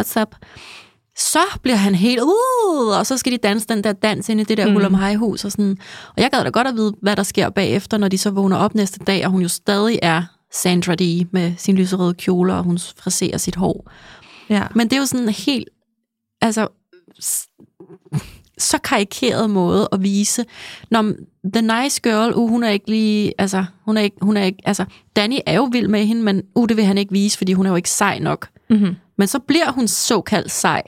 [0.00, 0.34] what's up?
[1.18, 4.44] Så bliver han helt, uh, og så skal de danse den der dans ind i
[4.44, 4.72] det der mm.
[4.72, 5.76] hul om hus og sådan.
[6.16, 8.56] Og jeg gad da godt at vide, hvad der sker bagefter, når de så vågner
[8.56, 10.22] op næste dag, og hun jo stadig er
[10.52, 13.90] Sandra Dee med sin lyserøde kjole, og hun friserer sit hår.
[14.50, 14.62] Ja.
[14.74, 15.68] Men det er jo sådan en helt,
[16.40, 16.68] altså,
[18.58, 20.44] så karikeret måde at vise,
[20.90, 21.12] når
[21.54, 24.58] the nice girl, uh, hun er ikke lige, altså, hun er ikke, hun er ikke,
[24.64, 24.84] altså,
[25.16, 27.66] Danny er jo vild med hende, men uh, det vil han ikke vise, fordi hun
[27.66, 28.48] er jo ikke sej nok.
[28.70, 28.96] Mm-hmm.
[29.18, 30.82] Men så bliver hun såkaldt sej.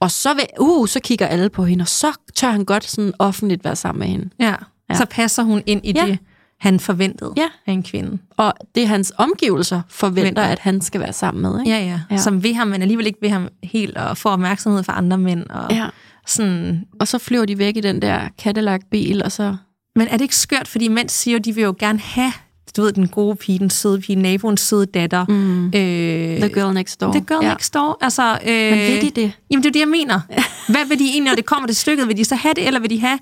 [0.00, 3.12] Og så, vil, uh, så kigger alle på hende, og så tør han godt sådan
[3.18, 4.30] offentligt være sammen med hende.
[4.40, 4.54] Ja.
[4.90, 4.94] Ja.
[4.94, 6.06] Så passer hun ind i Ja.
[6.06, 6.18] det,
[6.60, 7.46] han forventede Ja.
[7.66, 8.18] af en kvinde.
[8.36, 10.42] Og det er hans omgivelser forventer, Forventer.
[10.42, 11.60] at han skal være sammen med.
[11.60, 11.70] Ikke?
[11.70, 12.16] Ja, ja, Ja.
[12.16, 15.46] Som vil ham, men alligevel ikke vil ham helt og få opmærksomhed fra andre mænd.
[15.50, 15.86] Og ja.
[16.26, 16.84] sådan.
[17.00, 19.56] Og så flyver de væk i den der Cadillac-bil, og så...
[19.96, 22.32] Men er det ikke skørt, fordi mænd siger jo, de vil jo gerne have,
[22.76, 25.24] du ved, den gode pige, den søde pige, naboens søde datter.
[25.28, 25.66] Mm.
[25.66, 27.12] Øh, The girl next door.
[27.12, 27.48] The girl ja.
[27.52, 27.98] next door.
[28.00, 29.32] Altså, øh, Men ved de det?
[29.50, 30.20] Jamen, det er det, jeg mener.
[30.72, 32.08] Hvad vil de egentlig, når det kommer til stykket?
[32.08, 33.18] Vil de så have det, eller vil de have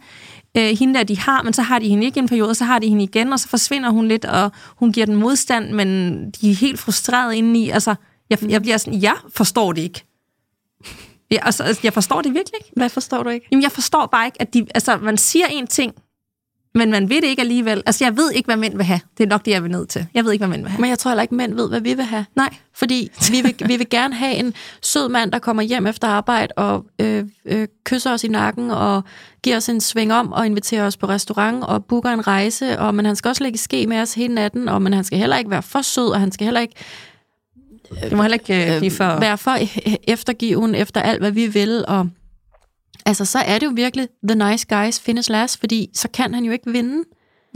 [0.57, 2.65] øh, hende der, de har, men så har de hende ikke en periode, og så
[2.65, 6.21] har de hende igen, og så forsvinder hun lidt, og hun giver den modstand, men
[6.31, 7.71] de er helt frustrerede indeni.
[7.71, 7.95] Altså,
[8.31, 10.05] jeg, jeg bliver sådan, jeg forstår det ikke.
[11.31, 12.71] Ja, altså, altså, jeg forstår det virkelig ikke.
[12.77, 13.47] Hvad forstår du ikke?
[13.51, 15.93] Jamen, jeg forstår bare ikke, at de, altså, man siger en ting,
[16.75, 17.83] men man ved det ikke alligevel.
[17.87, 19.01] Altså, jeg ved ikke, hvad mænd vil have.
[19.19, 20.07] Det er nok det, jeg vil ned til.
[20.15, 20.81] Jeg ved ikke, hvad mænd vil have.
[20.81, 22.27] Men jeg tror heller ikke, mænd ved, hvad vi vil have.
[22.37, 22.55] Nej.
[22.75, 26.53] Fordi vi vil, vi vil gerne have en sød mand, der kommer hjem efter arbejde
[26.57, 29.05] og øh, øh, kysser os i nakken og
[29.43, 32.79] giver os en sving om og inviterer os på restaurant og booker en rejse.
[32.79, 35.19] Og, men han skal også lægge ske med os hele natten, og, men han skal
[35.19, 36.75] heller ikke være for sød, og han skal heller ikke
[38.03, 39.21] Det må heller ikke øh, blive for...
[39.21, 41.85] være for e- eftergiven efter alt, hvad vi vil.
[41.89, 42.09] Og,
[43.07, 46.45] altså, så er det jo virkelig the nice guys finish last, fordi så kan han
[46.45, 47.05] jo ikke vinde.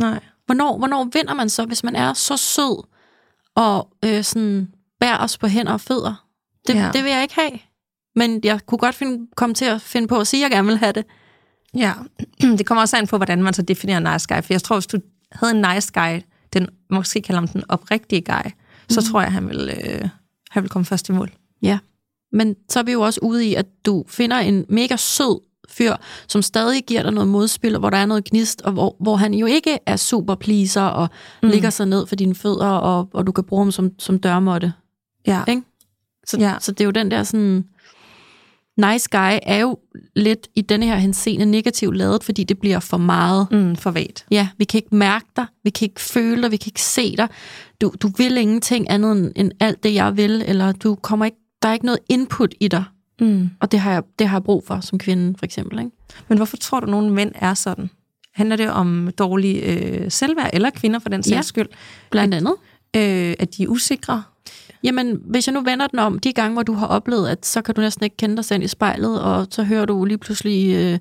[0.01, 0.21] Nej.
[0.47, 2.87] Hvornår, hvornår vinder man så, hvis man er så sød
[3.55, 4.69] og øh, sådan
[5.01, 6.27] bærer os på hænder og fødder?
[6.67, 6.91] Det, ja.
[6.93, 7.59] Det vil jeg ikke have.
[8.17, 10.69] Men jeg kunne godt finde, komme til at finde på at sige, at jeg gerne
[10.69, 11.05] vil have det.
[11.75, 11.93] Ja,
[12.59, 14.43] det kommer også an på, hvordan man så definerer nice guy.
[14.43, 14.99] For jeg tror, hvis du
[15.33, 16.21] havde en nice guy,
[16.53, 18.51] den måske kalder ham den oprigtige guy,
[18.89, 20.09] så tror jeg, han vil, øh,
[20.51, 21.33] han vil komme først i mål.
[21.63, 21.79] Ja.
[22.35, 25.95] Men så er vi jo også ude i, at du finder en mega sød fyr,
[26.29, 29.17] som stadig giver dig noget modspil, og hvor der er noget gnist, og hvor, hvor
[29.17, 31.09] han jo ikke er super pleaser og
[31.43, 31.49] mm.
[31.49, 34.73] ligger sig ned for dine fødder, og, og du kan bruge ham som, som dørmåtte.
[35.27, 35.43] Ja.
[35.49, 35.63] Ikke?
[36.27, 36.55] Så, Ja.
[36.61, 37.65] så det er jo den der sådan...
[38.77, 39.79] Nice guy er jo
[40.17, 43.47] lidt i denne her henseende negativt lavet, fordi det bliver for meget.
[43.51, 44.27] Mm, for vagt.
[44.31, 47.17] Ja, vi kan ikke mærke dig, vi kan ikke føle dig, vi kan ikke se
[47.17, 47.29] dig.
[47.81, 51.37] Du, du vil ingenting andet end, end alt det, jeg vil, eller du kommer ikke,
[51.65, 52.85] der er ikke noget input i dig.
[53.21, 53.51] Mm.
[53.61, 55.79] Og det har jeg, det har jeg brug for som kvinde, for eksempel.
[55.79, 55.91] Ikke?
[56.29, 57.91] Men hvorfor tror du, at nogle mænd er sådan?
[58.35, 61.43] Handler det om dårlig øh, selvværd, eller kvinder for den sags Ja.
[61.43, 61.67] skyld?
[62.11, 62.55] Blandt andet.
[62.97, 64.23] Øh, at de er usikre?
[64.83, 67.63] Jamen, hvis jeg nu vender den om, de gange, hvor du har oplevet, at så
[67.63, 70.75] kan du næsten ikke kende dig selv i spejlet, og så hører du lige pludselig
[70.77, 70.99] øh,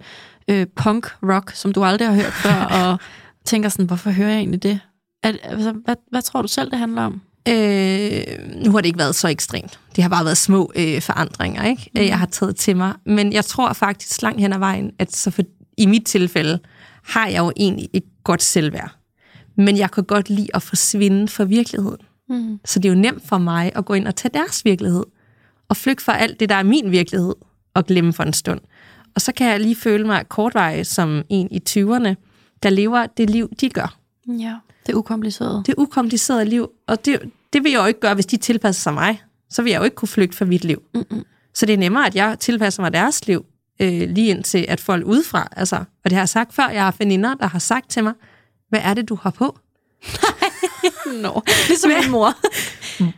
[0.48, 2.54] øh, punk-rock, som du aldrig har hørt før,
[2.92, 3.00] og
[3.46, 4.80] tænker sådan, hvorfor hører jeg egentlig det?
[5.24, 7.22] At, altså, hvad, hvad tror du selv, det handler om?
[7.48, 8.24] Øh,
[8.66, 9.80] nu har det ikke været så ekstremt.
[9.96, 11.90] Det har bare været små øh, forandringer, ikke?
[11.96, 12.02] Mm.
[12.02, 12.94] Jeg har taget til mig.
[13.06, 15.42] Men jeg tror faktisk langt hen ad vejen, at så for,
[15.78, 16.60] i mit tilfælde
[17.04, 18.96] har jeg jo egentlig et godt selvværd.
[19.58, 21.98] Men jeg kan godt lide at forsvinde fra virkeligheden.
[22.30, 22.60] Mm.
[22.66, 25.04] Så det er jo nemt for mig at gå ind og tage deres virkelighed.
[25.70, 27.36] Og flygte fra alt det, der er min virkelighed,
[27.74, 28.62] og glemme for en stund.
[29.16, 32.16] Og så kan jeg lige føle mig kortvarig som en i 20'erne,
[32.64, 33.98] der lever det liv, de gør.
[34.28, 35.66] Ja, det er ukompliceret.
[35.66, 37.20] Det er ukompliceret liv, og det,
[37.54, 39.22] det vil jeg jo ikke gøre, hvis de tilpasser sig mig.
[39.50, 40.82] så vil jeg jo ikke kunne flygte fra mit liv.
[40.94, 41.24] Mm-mm.
[41.54, 43.46] Så det er nemmere, at jeg tilpasser mig deres liv,
[43.80, 46.96] øh, lige indtil at folk udefra, altså, og det har jeg sagt før, jeg har
[46.98, 48.14] veninder, der har sagt til mig,
[48.70, 49.58] hvad er det, du har på?
[51.24, 52.34] Nå, ligesom min mor.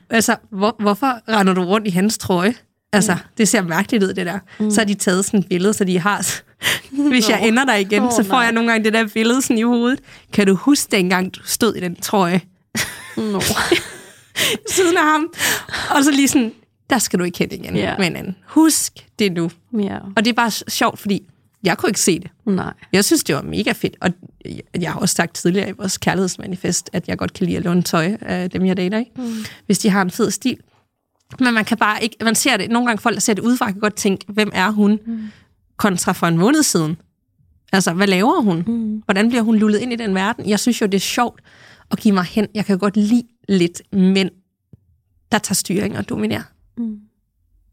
[0.09, 2.55] Altså, hvor, hvorfor render du rundt i hans trøje?
[2.95, 3.19] Altså, mm.
[3.37, 4.39] det ser mærkeligt ud, det der.
[4.59, 4.71] Mm.
[4.71, 6.27] Så har de taget sådan et billede, så de har...
[7.09, 8.39] Hvis jeg ender der igen, Åh, så får nej.
[8.43, 9.99] jeg nogle gange det der billede sådan i hovedet.
[10.33, 12.41] Kan du huske dengang, du stod i den trøje
[13.17, 13.41] Nå.
[14.75, 15.33] siden af ham?
[15.97, 16.51] Og så lige sådan,
[16.89, 17.97] der skal du ikke hen igen Ja.
[17.97, 18.35] med hinanden.
[18.47, 19.51] Husk det nu.
[19.79, 21.23] Ja, Og det er bare sjovt, fordi
[21.63, 22.31] jeg kunne ikke se det.
[22.45, 22.73] nej.
[22.93, 24.11] Jeg synes, det var mega fedt, og
[24.81, 27.81] jeg har også sagt tidligere i vores kærlighedsmanifest, at jeg godt kan lide at låne
[27.81, 29.11] tøj af dem, jeg dater, ikke?
[29.15, 29.45] Mm.
[29.65, 30.57] hvis de har en fed stil.
[31.39, 33.71] Men man kan bare ikke, man ser det, nogle gange folk, der ser det udefra,
[33.71, 35.19] kan godt tænke, hvem er hun mm.
[35.77, 36.97] kontra for en måned siden?
[37.73, 38.63] Altså, hvad laver hun?
[38.67, 38.97] Mm.
[39.05, 40.49] Hvordan bliver hun lullet ind i den verden?
[40.49, 41.41] Jeg synes jo, det er sjovt
[41.91, 42.47] at give mig hen.
[42.53, 44.29] Jeg kan godt lide lidt mænd,
[45.31, 46.43] der tager styring og dominerer.
[46.77, 46.97] Mm.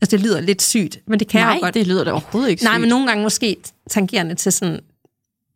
[0.01, 1.75] Altså, det lyder lidt sygt, men det kan jeg Nej, jo godt.
[1.75, 2.81] det lyder da overhovedet ikke Nej, sygt.
[2.81, 3.57] men nogle gange måske
[3.91, 4.81] tangerende til sådan...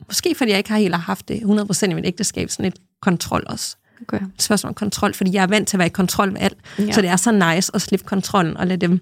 [0.07, 3.45] Måske fordi jeg ikke har helt haft det 100% i mit ægteskab, sådan et kontrol
[3.47, 3.77] også.
[4.03, 4.21] Okay.
[4.35, 6.59] Et spørgsmål om kontrol, fordi jeg er vant til at være i kontrol med alt.
[6.79, 6.93] Ja.
[6.93, 9.01] Så det er så nice at slippe kontrollen og lade dem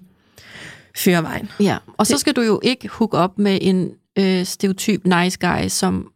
[0.97, 1.49] føre vejen.
[1.59, 5.67] Ja, og så skal du jo ikke hook op med en øh, stereotyp nice guy,
[5.67, 6.11] som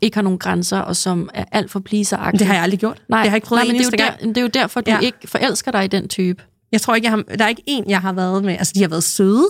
[0.00, 3.02] ikke har nogen grænser, og som er alt for pleaser det har jeg aldrig gjort.
[3.08, 4.20] Nej, det har jeg ikke prøvet nej, men det er, jo gang.
[4.20, 4.90] der, det er jo derfor, du.
[4.90, 4.98] Ja.
[4.98, 6.42] ikke forelsker dig i den type.
[6.72, 8.52] Jeg tror ikke, jeg har, der er ikke en, jeg har været med.
[8.52, 9.46] Altså, de har været søde,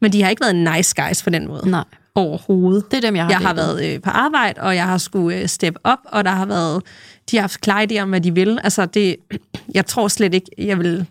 [0.00, 1.70] men de har ikke været nice guys på den måde.
[1.70, 2.90] Nej, Overhovedet.
[2.90, 5.36] det er dem, jeg har Jeg har været øh, på arbejde, og jeg har skulle
[5.40, 6.82] øh, step op, og der har været,
[7.30, 8.58] de har haft klare idéer om, hvad de vil.
[8.64, 9.16] Altså, det,
[9.74, 11.06] jeg tror slet ikke, jeg vil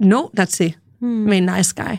[0.00, 1.08] nå dertil Hmm.
[1.10, 1.96] med en nice guy.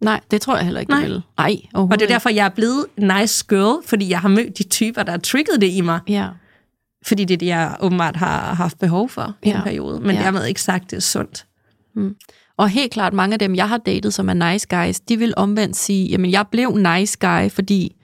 [0.00, 1.00] Nej, det tror jeg heller ikke, Nej.
[1.02, 1.22] vil.
[1.38, 4.62] Ej, Og det er derfor, jeg er blevet nice girl, fordi jeg har mødt de
[4.62, 6.00] typer, der har trigget det i mig.
[6.08, 6.28] Ja,
[7.06, 9.56] Fordi det er det, jeg åbenbart har haft behov for i Ja.
[9.56, 10.00] en periode.
[10.00, 10.22] Men Ja.
[10.22, 11.46] dermed ikke sagt, det er sundt.
[12.58, 15.34] Og helt klart, mange af dem, jeg har datet, som er nice guys, de vil
[15.36, 17.96] omvendt sige, jamen, jeg blev nice guy, fordi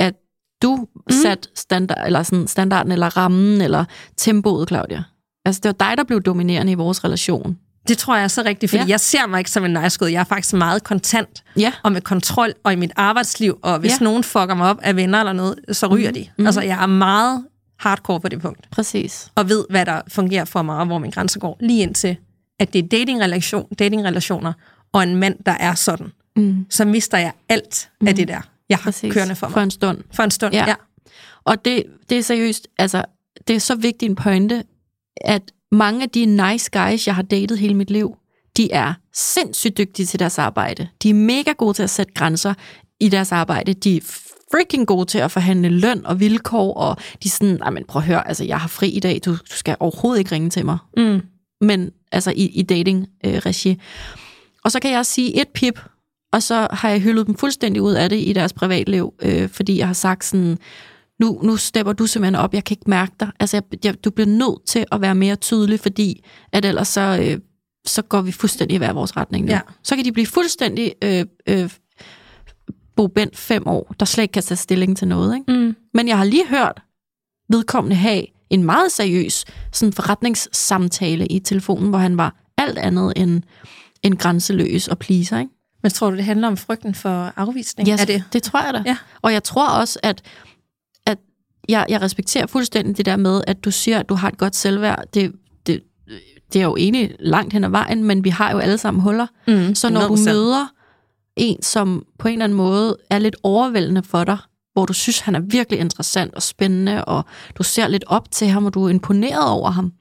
[0.00, 0.14] at
[0.62, 1.12] du mm.
[1.22, 3.84] satte standard, eller sådan standarden, eller rammen, eller
[4.16, 5.02] tempoet, Claudia.
[5.44, 7.58] Altså, det var dig, der blev dominerende i vores relation.
[7.88, 8.88] Det tror jeg er så rigtigt, fordi Ja.
[8.88, 10.10] jeg ser mig ikke som en nice girl.
[10.10, 13.58] Jeg er faktisk meget kontant Ja, og med kontrol og i mit arbejdsliv.
[13.62, 14.04] Og hvis Ja.
[14.04, 16.14] nogen fucker mig op af venner eller noget, så ryger mm.
[16.14, 16.26] de.
[16.38, 16.46] Mhm.
[16.46, 17.44] Altså, jeg er meget
[17.78, 18.70] hardcore på det punkt.
[18.70, 19.30] præcis.
[19.34, 21.56] Og ved, hvad der fungerer for mig, og hvor min grænse går.
[21.60, 22.16] Lige indtil,
[22.62, 24.52] at det er datingrelation, datingrelationer
[24.92, 26.12] og en mand, der er sådan.
[26.36, 26.66] Mm.
[26.70, 28.08] Så mister jeg alt mm.
[28.08, 29.12] af det der, jeg har Præcis.
[29.14, 29.52] kørende for mig.
[29.52, 29.98] For en stund.
[30.14, 30.64] For en stund, Ja.
[30.68, 30.74] ja.
[31.44, 33.04] Og det, det er seriøst, altså,
[33.48, 34.64] det er så vigtig en pointe,
[35.16, 38.16] at mange af de nice guys, jeg har datet hele mit liv,
[38.56, 40.88] de er sindssygt dygtige til deres arbejde.
[41.02, 42.54] De er mega gode til at sætte grænser
[43.00, 43.74] i deres arbejde.
[43.74, 44.00] De er
[44.52, 48.00] freaking gode til at forhandle løn og vilkår, og de er sådan, nej, men prøv
[48.02, 50.64] at høre, altså, jeg har fri i dag, du, du skal overhovedet ikke ringe til
[50.64, 50.78] mig.
[50.96, 51.20] Mm.
[51.60, 53.70] Men altså i, i dating-regi.
[53.70, 53.76] Øh,
[54.64, 55.80] og så kan jeg sige et pip,
[56.32, 59.78] og så har jeg hyldet dem fuldstændig ud af det i deres privatliv, øh, fordi
[59.78, 60.58] jeg har sagt sådan,
[61.20, 63.30] nu, nu stepper du simpelthen op, jeg kan ikke mærke dig.
[63.40, 67.18] Altså, jeg, jeg, du bliver nødt til at være mere tydelig, fordi at ellers så,
[67.22, 67.40] øh,
[67.86, 69.52] så går vi fuldstændig i hver vores retning nu.
[69.52, 69.60] Ja.
[69.82, 71.70] Så kan de blive fuldstændig øh, øh,
[72.96, 75.34] Bo Bent fem år, der slet ikke kan tage stilling til noget.
[75.34, 75.52] Ikke?
[75.52, 75.76] Mm.
[75.94, 76.82] Men jeg har lige hørt
[77.48, 83.42] vedkommende have en meget seriøs sådan forretningssamtale i telefonen, hvor han var alt andet end,
[84.02, 85.38] end grænseløs og pleaser.
[85.38, 85.50] Ikke?
[85.82, 87.88] Men tror du, det handler om frygten for afvisning?
[87.88, 88.24] Ja, er det?
[88.32, 88.82] det tror jeg da.
[88.86, 88.96] Ja.
[89.22, 90.22] Og jeg tror også, at,
[91.06, 91.18] at
[91.68, 94.56] jeg, jeg respekterer fuldstændig det der med, at du siger, at du har et godt
[94.56, 95.04] selvværd.
[95.14, 95.32] Det,
[95.66, 95.82] det,
[96.52, 99.26] det er jo egentlig langt hen ad vejen, men vi har jo alle sammen huller.
[99.48, 100.24] Mm, Så når du 100%.
[100.24, 100.66] møder
[101.36, 104.38] en, som på en eller anden måde er lidt overvældende for dig,
[104.72, 107.24] hvor du synes, han er virkelig interessant og spændende, og
[107.58, 109.92] du ser lidt op til ham, og du er imponeret over ham.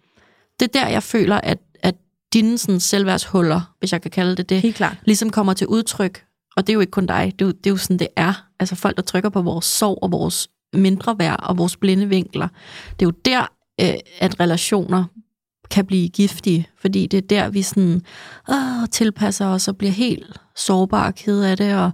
[0.60, 1.95] Det er der, jeg føler, at, at
[2.34, 4.97] dine sådan, selvværdshuller, hvis jeg kan kalde det det, Helt klart.
[5.05, 6.23] ligesom kommer til udtryk.
[6.55, 8.07] Og det er jo ikke kun dig, det er jo, det er jo sådan, det
[8.15, 8.45] er.
[8.60, 12.47] Altså folk, der trykker på vores sorg og vores mindre værd og vores blinde vinkler.
[12.99, 13.41] Det er jo der,
[13.81, 15.03] øh, at relationer
[15.69, 18.01] kan blive giftige, fordi det er der, vi sådan,
[18.49, 21.91] åh, tilpasser os og bliver helt sårbare og ked af det, og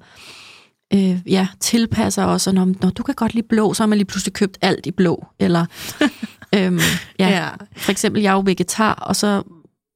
[0.93, 3.97] øh, ja, tilpasser os, og når, når du kan godt lide blå, så har man
[3.97, 5.65] lige pludselig købt alt i blå, eller
[6.55, 6.79] øhm,
[7.19, 7.49] ja, Ja.
[7.77, 9.43] for eksempel, jeg er jo vegetar, og så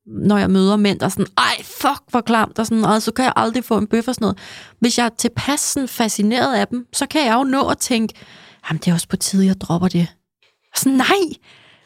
[0.08, 3.12] når jeg møder mænd, der er sådan, ej, fuck, hvor klamt, og sådan, og så
[3.12, 4.38] kan jeg aldrig få en bøf og sådan noget.
[4.80, 8.14] Hvis jeg er tilpas sådan fascineret af dem, så kan jeg jo nå at tænke,
[8.70, 10.08] jamen, det er også på tide, jeg dropper det.
[10.74, 11.08] Og sådan, nej,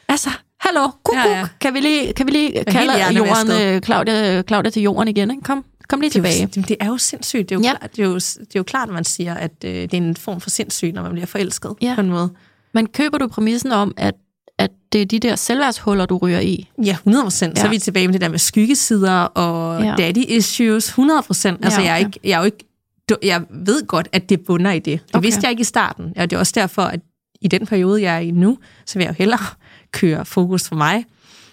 [0.08, 1.48] altså, hallo, kuk, Ja, ja.
[1.62, 5.44] kan vi lige, kan vi lige kalde jorden, øh, Claudia, Claudia til jorden igen, ikke?
[5.44, 6.50] Kom, kom lige Det er, tilbage.
[6.58, 7.50] jo, det er jo sindssygt.
[7.50, 7.78] Det er jo, Ja.
[7.78, 10.16] klart, det, er jo, det er jo klart, man siger, at øh, det er en
[10.16, 11.96] form for sindssygt, når man bliver forelsket Ja.
[11.96, 12.30] på en måde.
[12.74, 14.14] Men køber du præmissen om, at,
[14.58, 16.70] at det er de der selvværdshuller, du ryger i.
[16.84, 17.56] Ja, 100 procent.
[17.58, 17.62] Ja.
[17.62, 19.96] Så er vi tilbage med det der med skyggesider og Ja.
[19.98, 20.88] daddy issues.
[20.88, 21.66] 100 procent.
[21.66, 22.08] Altså, Ja, jeg, er okay.
[22.08, 22.66] ikke, jeg er jo ikke...
[23.24, 24.86] Jeg ved godt, at det bunder i det.
[24.86, 25.18] Det Okay.
[25.18, 25.26] okay.
[25.26, 26.06] vidste jeg ikke i starten.
[26.18, 27.00] Og det er også derfor, at
[27.42, 29.46] i den periode, jeg er i nu, så vil jeg jo hellere
[29.92, 31.06] køre fokus for mig,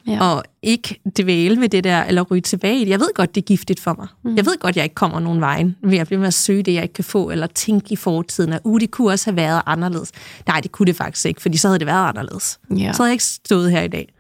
[0.06, 0.24] Ja.
[0.24, 2.90] og ikke dvæle ved det der, eller ryge tilbage i det.
[2.90, 4.06] Jeg ved godt, det er giftigt for mig.
[4.24, 4.36] Mm.
[4.36, 6.74] Jeg ved godt, jeg ikke kommer nogen vejen ved at blive med at søge det,
[6.74, 9.62] jeg ikke kan få, eller tænke i fortiden, at uh, det kunne også have været
[9.66, 10.12] anderledes.
[10.46, 12.58] Nej, det kunne det faktisk ikke, fordi så havde det været anderledes.
[12.70, 12.92] Ja.
[12.92, 14.12] Så havde jeg ikke stået her i dag.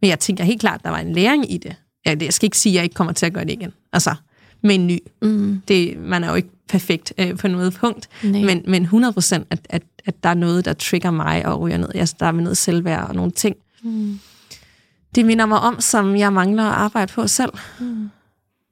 [0.00, 1.76] Men jeg tænker helt klart, at der var en læring i det.
[2.06, 3.72] Jeg skal ikke sige, at jeg ikke kommer til at gøre det igen.
[3.92, 4.14] Altså,
[4.62, 4.98] med en ny.
[5.22, 5.62] Mm.
[5.68, 8.08] Det, man er jo ikke perfekt øh, på noget punkt.
[8.22, 8.42] Nej.
[8.42, 11.76] Men, men 100 procent, at, at, at der er noget, der trigger mig og ryger
[11.76, 11.88] ned.
[11.94, 13.56] Altså, der er noget selvværd og nogle ting.
[13.82, 14.20] Mm.
[15.14, 17.52] Det minder mig om, som jeg mangler at arbejde på selv.
[17.80, 18.10] Mm.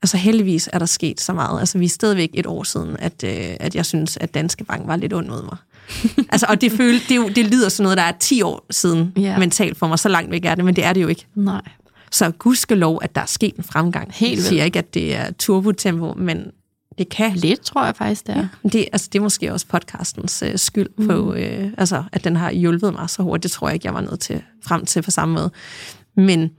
[0.02, 1.60] Altså heldigvis er der sket så meget.
[1.60, 4.86] Altså vi er stadigvæk et år siden, at, øh, at jeg synes, at Danske Bank
[4.86, 5.56] var lidt ond mod mig.
[6.32, 9.12] altså, og det, føl, det, jo, det lyder sådan noget, der er 10 år siden
[9.18, 9.38] yeah.
[9.38, 9.98] mentalt for mig.
[9.98, 11.26] Så langt væk er det, men det er det jo ikke.
[11.34, 11.62] Nej.
[12.10, 14.12] Så gudskelov, at der er sket en fremgang.
[14.14, 16.50] Helt jeg siger ikke, at det er turbotempo, men
[16.98, 17.32] det kan.
[17.36, 18.48] Lidt, tror jeg faktisk, det er.
[18.64, 18.68] Ja.
[18.68, 21.06] Det, altså, det er måske også podcastens øh, skyld, mm.
[21.06, 23.42] på, øh, altså, at den har hjulpet mig så hurtigt.
[23.42, 25.50] Det tror jeg ikke, jeg var nødt til frem til på samme måde.
[26.18, 26.50] Men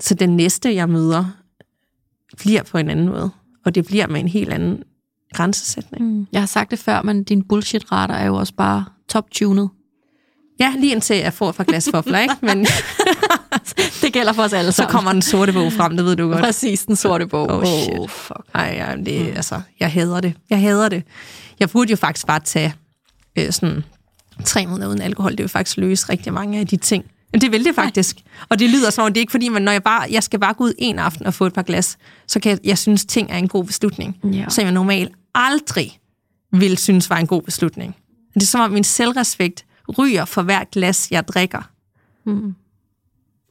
[0.00, 1.24] så den næste, jeg møder,
[2.36, 3.30] bliver på en anden måde.
[3.64, 4.82] Og det bliver med en helt anden
[5.34, 6.04] grænsesætning.
[6.04, 6.26] Mm.
[6.32, 9.70] Jeg har sagt det før, men din bullshit-radar er jo også bare top-tunet.
[10.60, 12.34] Ja, lige indtil jeg får par glas fofler, ikke?
[12.42, 12.66] Men
[14.02, 16.40] Det gælder for os alle så kommer den sorte bog frem, det ved du godt.
[16.40, 17.50] Præcis, den sorte bog.
[17.50, 17.98] Oh, shit.
[17.98, 18.40] Oh, fuck.
[18.54, 19.36] Ej, ja, det, mm.
[19.36, 20.34] altså, jeg hader det.
[20.50, 21.02] Jeg hader det.
[21.60, 22.74] Jeg burde jo faktisk bare tage
[23.38, 23.84] øh, sådan
[24.44, 25.30] tre måneder uden alkohol.
[25.30, 27.04] Det vil faktisk løse rigtig mange af de ting.
[27.32, 28.16] Men det vil det faktisk.
[28.48, 30.40] Og det lyder som om, det er ikke fordi, man, når jeg, bare, jeg skal
[30.40, 33.04] bare gå ud en aften og få et par glas, så kan jeg, jeg synes,
[33.04, 34.16] ting er en god beslutning.
[34.32, 34.44] Ja.
[34.48, 35.98] Som jeg normalt aldrig
[36.52, 37.96] vil synes var en god beslutning.
[38.34, 39.64] Det er som om min selvrespekt
[39.98, 41.70] ryger for hver glas, jeg drikker.
[42.26, 42.54] Mm.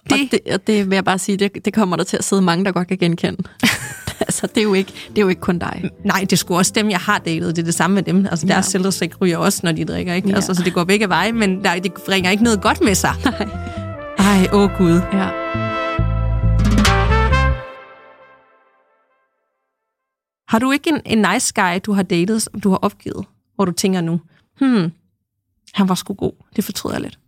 [0.09, 2.23] Det- Og det, og det vil jeg bare sige, det, det kommer der til at
[2.23, 3.43] sidde mange, der godt kan genkende.
[4.19, 5.89] altså, det er, jo ikke, det er jo ikke kun dig.
[6.05, 7.55] Nej, det skulle også dem, jeg har datet.
[7.55, 8.25] Det er det samme med dem.
[8.31, 8.53] Altså, Ja.
[8.53, 10.13] deres selvrespekt ryger også, når de drikker.
[10.13, 10.29] Ikke?
[10.29, 10.35] Ja.
[10.35, 13.13] Altså, så det går begge veje, men der, det bringer ikke noget godt med sig.
[13.25, 13.47] Nej.
[14.19, 15.01] Ej, åh gud.
[15.13, 15.29] Ja.
[20.47, 23.65] Har du ikke en, en nice guy, du har datet, som du har opgivet, hvor
[23.65, 24.21] du tænker nu,
[24.59, 24.91] hmm,
[25.73, 27.19] han var sgu god, det fortryder jeg lidt.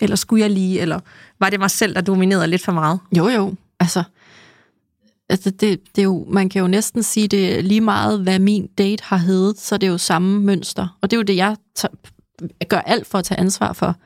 [0.00, 1.00] Eller skulle jeg lige, eller
[1.38, 3.00] var det mig selv, der dominerede lidt for meget?
[3.16, 3.54] Jo, jo.
[3.80, 4.02] Altså,
[5.28, 8.38] altså det, det er jo, man kan jo næsten sige, det er lige meget, hvad
[8.38, 10.98] min date har heddet, så er det jo samme mønster.
[11.00, 11.94] Og det er jo det, jeg tager,
[12.68, 13.96] gør alt for at tage ansvar for.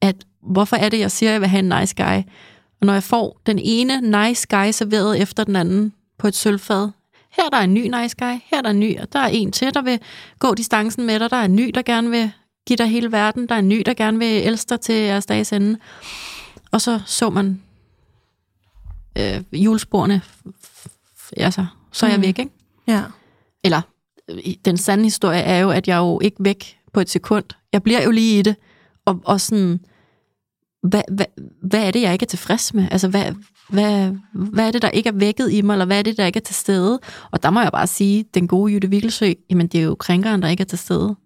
[0.00, 2.22] At hvorfor er det, jeg siger, at jeg vil have en nice guy?
[2.80, 6.88] Og når jeg får den ene nice guy serveret efter den anden på et sølvfad,
[7.30, 9.26] her er der en ny nice guy, her er der en ny, og der er
[9.28, 10.00] en til, der vil
[10.38, 12.30] gå distancen med dig, der er en ny, der gerne vil
[12.66, 15.26] give dig hele verden, der er en ny, der gerne vil elske dig til jeres
[15.26, 15.78] dages ende.
[16.70, 17.62] Og så så man
[19.18, 20.22] øh, julesporene,
[21.36, 22.22] altså, så er jeg Mm.
[22.22, 22.50] væk, ikke?
[22.86, 23.02] Ja.
[23.64, 23.80] Eller,
[24.30, 27.44] øh, den sande historie er jo, at jeg er jo ikke væk på et sekund.
[27.72, 28.56] Jeg bliver jo lige i det,
[29.08, 29.80] og, og sådan,
[30.82, 31.26] hvad, hvad,
[31.62, 32.88] hvad er det, jeg ikke er tilfreds med?
[32.90, 33.32] Altså, hvad,
[33.68, 36.26] hvad, hvad er det, der ikke er vækket i mig, eller hvad er det, der
[36.26, 37.00] ikke er til stede?
[37.30, 40.42] Og der må jeg bare sige, den gode Jytte Vigelsø, jamen det er jo krænkeren,
[40.42, 41.16] der ikke er til stede.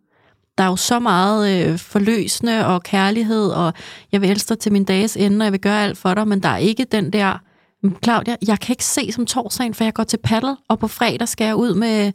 [0.59, 3.73] Der er jo så meget øh, forløsende og kærlighed, og
[4.12, 6.29] jeg vil elske dig til min dages ende, og jeg vil gøre alt for dig,
[6.29, 7.38] men der er ikke den der,
[7.83, 10.88] "Men Claudia, jeg kan ikke se som torsdagen, for jeg går til paddle, og på
[10.88, 12.12] fredag skal jeg ud med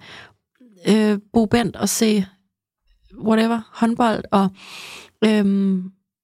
[0.87, 2.25] øh, Bo Bent og se
[3.19, 4.49] whatever, håndbold, og
[5.25, 5.83] øhm,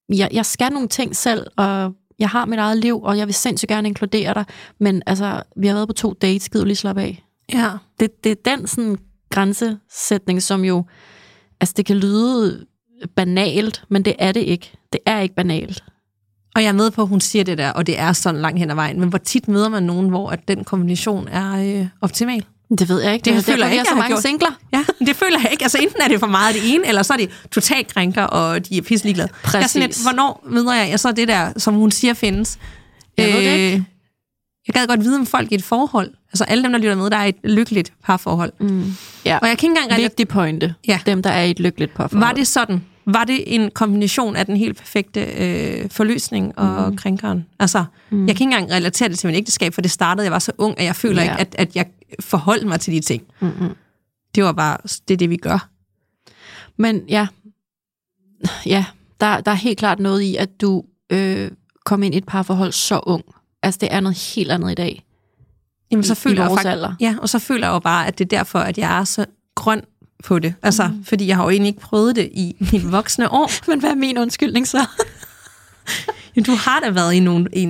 [0.09, 3.33] jeg, jeg skal nogle ting selv, og jeg har mit eget liv, og jeg vil
[3.33, 4.45] sindssygt gerne inkludere dig,
[4.79, 7.23] men altså, vi har været på to dates, gider du lige slappe af?
[7.53, 7.71] Ja.
[7.99, 8.97] Det, det er den sådan
[9.29, 10.85] grænsesætning, som jo,
[11.61, 12.65] altså det kan lyde
[13.15, 14.71] banalt, men det er det ikke.
[14.93, 15.83] Det er ikke banalt.
[16.55, 18.59] Og jeg er med på, at hun siger det der, og det er sådan langt
[18.59, 18.99] hen ad vejen.
[18.99, 22.45] Men hvor tit møder man nogen, hvor at den kombination er øh, optimal?
[22.79, 23.25] Det ved jeg ikke.
[23.25, 24.21] Det er føler jeg ikke, så jeg har mange gjort.
[24.21, 24.51] singler.
[24.73, 25.63] Ja, det føler jeg ikke.
[25.63, 28.69] Altså enten er det for meget det ene, eller så er de totalt krænker, og
[28.69, 29.29] de er pisselig glade.
[29.53, 30.03] Jeg er sådan lidt, Præcis.
[30.03, 30.89] hvornår møder jeg?
[30.89, 32.57] Jeg så det der, som hun siger, findes.
[33.17, 33.75] Jeg ved det ikke.
[33.75, 33.81] Øh,
[34.67, 36.11] Jeg gad godt vide om folk i et forhold.
[36.33, 38.53] Altså alle dem, der lytter med, der er et lykkeligt parforhold.
[38.59, 38.93] Mm.
[39.25, 40.75] Ja, Og jeg kan ikke engang vigtig pointe.
[40.87, 40.99] Ja.
[41.05, 42.25] Dem, der er i et lykkeligt parforhold.
[42.27, 42.83] var det sådan?
[43.05, 46.97] Var det en kombination af den helt perfekte øh, forløsning og mm.
[46.97, 47.45] krænkeren?
[47.59, 48.27] Altså, mm.
[48.27, 50.51] jeg kan ikke engang relatere det til min ægteskab, for det startede, jeg var så
[50.57, 51.31] ung, at jeg føler Ja.
[51.31, 51.85] ikke, at, at jeg
[52.19, 53.23] forholdt mig til de ting.
[53.39, 53.75] Mm-hmm.
[54.35, 55.69] Det var bare, det er det, vi gør.
[56.77, 57.27] Men ja,
[58.65, 58.85] ja
[59.21, 61.51] der, der er helt klart noget i, at du øh,
[61.85, 63.23] kom ind i et parforhold så ung.
[63.63, 65.05] Altså, det er noget helt andet i dag.
[65.91, 67.01] Jamen, så I- føler i jeg faktisk.
[67.01, 69.25] Ja, og så føler jeg jo bare, at det er derfor, at jeg er så
[69.55, 69.81] grøn
[70.23, 70.53] på det.
[70.63, 71.03] Altså, mm.
[71.05, 73.49] fordi jeg har jo egentlig ikke prøvet det i mine voksne år.
[73.69, 74.77] Men hvad er min undskyldning så?
[76.41, 77.65] Du har da været i nogle, i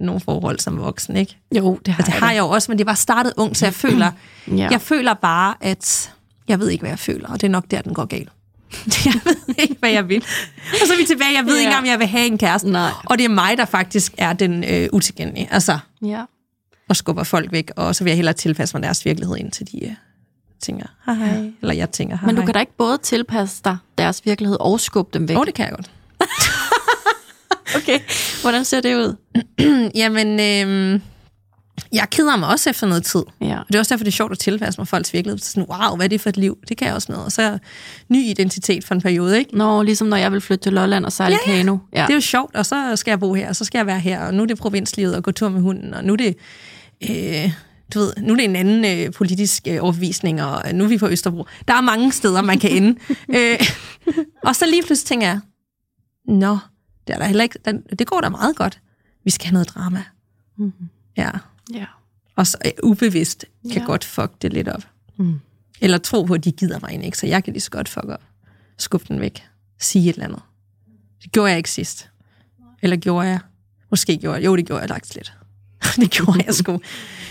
[0.00, 1.36] nogle forhold som voksen, ikke?
[1.56, 3.66] Jo, det har Altså, det har jeg jo også, men det var startet ung, så
[3.66, 4.10] jeg føler,
[4.56, 4.68] Ja.
[4.70, 6.12] jeg føler bare, at
[6.48, 8.28] jeg ved ikke, hvad jeg føler, og det er nok der, den går galt.
[9.04, 10.24] Jeg ved ikke, hvad jeg vil.
[10.72, 11.76] Og så er vi tilbage, jeg ved ikke Ja.
[11.76, 12.70] engang, om jeg vil have en kæreste.
[12.70, 12.90] Nej.
[13.04, 15.48] Og det er mig, der faktisk er den øh, utilgængelige.
[15.50, 16.22] Altså, Ja.
[16.88, 19.84] og skubber folk væk, og så vil jeg hellere tilpasse mig deres virkelighed, indtil de
[19.84, 19.92] øh,
[20.60, 21.50] tænker, hej, hej.
[21.62, 22.46] Eller jeg tænker, hej, Men du hej.
[22.46, 25.36] kan da ikke både tilpasse dig deres virkelighed og skubbe dem væk.
[25.36, 25.90] Åh, oh, det kan jeg godt.
[27.76, 27.98] Okay.
[28.40, 29.16] Hvordan ser det ud?
[30.02, 31.00] Jamen, øh,
[31.92, 33.22] jeg keder mig også efter noget tid.
[33.40, 33.58] Ja.
[33.58, 35.38] Og det er også derfor, det er sjovt at tilpasse mig folks virkelighed.
[35.38, 36.58] Så sådan, wow, hvad er det for et liv?
[36.68, 37.24] Det kan jeg også noget.
[37.24, 37.58] Og så
[38.08, 39.56] ny identitet for en periode, ikke?
[39.56, 41.58] Nå, ligesom når jeg vil flytte til Lolland og sejle Ja, ja.
[41.58, 41.78] kano.
[41.96, 42.02] Ja.
[42.02, 44.00] Det er jo sjovt, og så skal jeg bo her, og så skal jeg være
[44.00, 46.36] her, og nu er det provinslivet og gå tur med hunden, og nu er det,
[47.10, 47.52] øh,
[47.94, 50.98] du ved, nu er det en anden øh, politisk øh, overbevisning, og nu er vi
[50.98, 51.46] på Østerbro.
[51.68, 52.98] Der er mange steder, man kan ende.
[53.36, 53.58] øh,
[54.44, 55.40] og så lige pludselig tænker jeg,
[56.28, 56.58] nå,
[57.06, 58.80] det, er der heller ikke, den- det går da meget godt.
[59.24, 60.02] Vi skal have noget drama.
[60.56, 60.72] Mhm.
[61.16, 61.30] Ja,
[61.74, 61.84] ja.
[62.36, 63.86] og så øh, ubevidst kan Ja.
[63.86, 64.82] godt fuck det lidt op.
[65.16, 65.40] Mm.
[65.80, 67.88] Eller tro på, at de gider mig egentlig ikke, så jeg kan lige så godt
[67.88, 68.22] fuck op.
[68.78, 69.44] Skubbe den væk.
[69.80, 70.42] Sige et eller andet.
[71.22, 72.08] Det gjorde jeg ikke sidst.
[72.82, 73.38] Eller gjorde jeg?
[73.90, 74.44] Måske gjorde jeg.
[74.44, 75.32] Jo, det gjorde jeg lagt lidt.
[76.00, 76.80] det gjorde jeg sgu.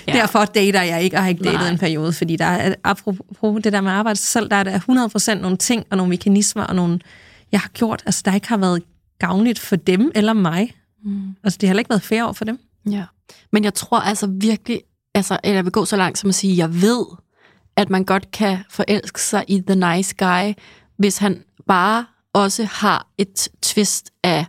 [0.07, 0.13] Ja.
[0.13, 1.69] Derfor dater jeg ikke, og har ikke datet Nej.
[1.69, 4.79] en periode, fordi der er, apropos det der med arbejde selv, der er der
[5.37, 6.99] 100% nogle ting og nogle mekanismer og nogle,
[7.51, 8.83] jeg har gjort, altså der ikke har været
[9.21, 10.75] gavnligt for dem eller mig.
[11.03, 11.35] Mm.
[11.43, 12.59] Altså det har heller ikke været fair over for dem.
[12.89, 13.05] Ja.
[13.51, 14.81] Men jeg tror altså virkelig,
[15.13, 17.05] altså, eller jeg vil gå så langt som at sige, jeg ved,
[17.75, 20.53] at man godt kan forelske sig i the nice guy,
[20.97, 24.45] hvis han bare også har et twist af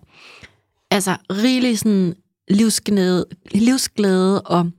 [0.91, 2.15] altså rigelig sådan
[2.51, 4.71] livsglæde, livsglæde og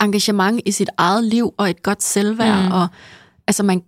[0.00, 2.64] engagement i sit eget liv og et godt selvværd.
[2.64, 2.72] Mm.
[2.72, 2.88] Og,
[3.46, 3.82] altså man,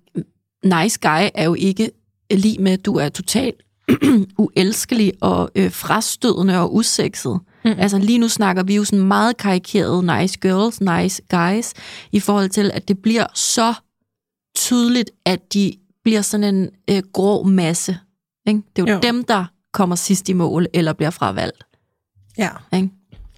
[0.65, 1.91] nice guy er jo ikke
[2.31, 3.63] lige med, at du er totalt
[4.39, 7.41] uelskelig og øh, frastødende og usekset.
[7.65, 7.71] Mm.
[7.79, 11.73] Altså lige nu snakker vi jo sådan meget karikeret nice girls, nice guys,
[12.13, 13.75] i forhold til, at det bliver så
[14.57, 15.73] tydeligt, at de
[16.05, 17.99] bliver sådan en øh, grå masse.
[18.47, 18.63] Ikke?
[18.77, 19.01] Det er jo, Jo.
[19.03, 21.65] dem, der kommer sidst i mål eller bliver fravalgt.
[22.39, 22.51] Ja.
[22.73, 22.91] Ikke?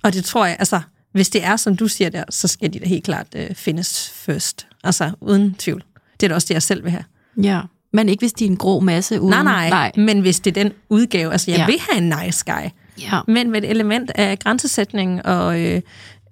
[0.02, 0.80] Og det tror jeg, altså,
[1.12, 4.10] hvis det er, som du siger der, så skal de da helt klart øh, findes
[4.10, 4.66] først.
[4.84, 5.84] Altså, uden tvivl.
[6.20, 7.04] Det er da også det, jeg selv vil have.
[7.42, 7.60] Ja.
[7.92, 9.30] Men ikke hvis de er en grå masse uden...
[9.30, 9.92] Nej, nej, nej.
[9.96, 11.66] Men hvis det er den udgave, altså jeg Ja.
[11.66, 12.68] vil have en nice guy,
[13.00, 13.20] Ja.
[13.28, 15.80] men med et element af grænsesætning og øh,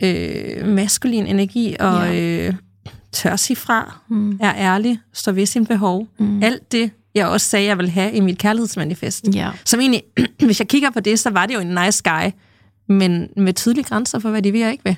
[0.02, 2.20] øh, maskulin energi og Ja.
[2.48, 2.54] øh,
[3.12, 4.38] tør sige fra, Mm.
[4.42, 6.06] er ærlig, står ved sin behov.
[6.18, 6.42] Mm.
[6.42, 9.24] Alt det, jeg også sagde, jeg vil have i mit kærlighedsmanifest.
[9.34, 9.50] Ja.
[9.64, 10.02] Som egentlig,
[10.46, 12.30] hvis jeg kigger på det, så var det jo en nice guy,
[12.88, 14.96] men med tydelige grænser for, hvad de vil og ikke vil.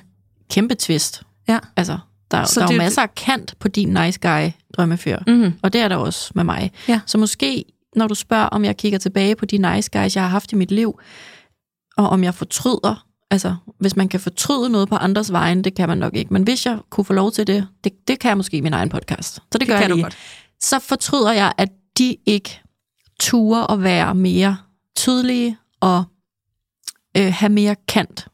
[0.51, 1.21] Kæmpe twist.
[1.47, 1.59] Ja.
[1.77, 1.97] Altså,
[2.37, 5.17] der, Så der er jo masser af kant på din nice guy drømmefyr.
[5.27, 5.53] Mm-hmm.
[5.61, 6.71] Og det er der også med mig.
[6.87, 6.99] Ja.
[7.05, 7.65] Så måske,
[7.95, 10.55] når du spørger, om jeg kigger tilbage på de nice guys, jeg har haft i
[10.55, 10.99] mit liv,
[11.97, 15.89] og om jeg fortryder, altså hvis man kan fortryde noget på andres vegne, det kan
[15.89, 16.33] man nok ikke.
[16.33, 18.73] Men hvis jeg kunne få lov til det, det, det kan jeg måske i min
[18.73, 19.33] egen podcast.
[19.33, 20.03] Så det, det gør kan jeg du lige.
[20.03, 20.17] godt.
[20.61, 22.61] Så fortryder jeg, at de ikke
[23.19, 24.57] turer at være mere
[24.95, 26.03] tydelige og
[27.17, 28.27] øh, have mere kant.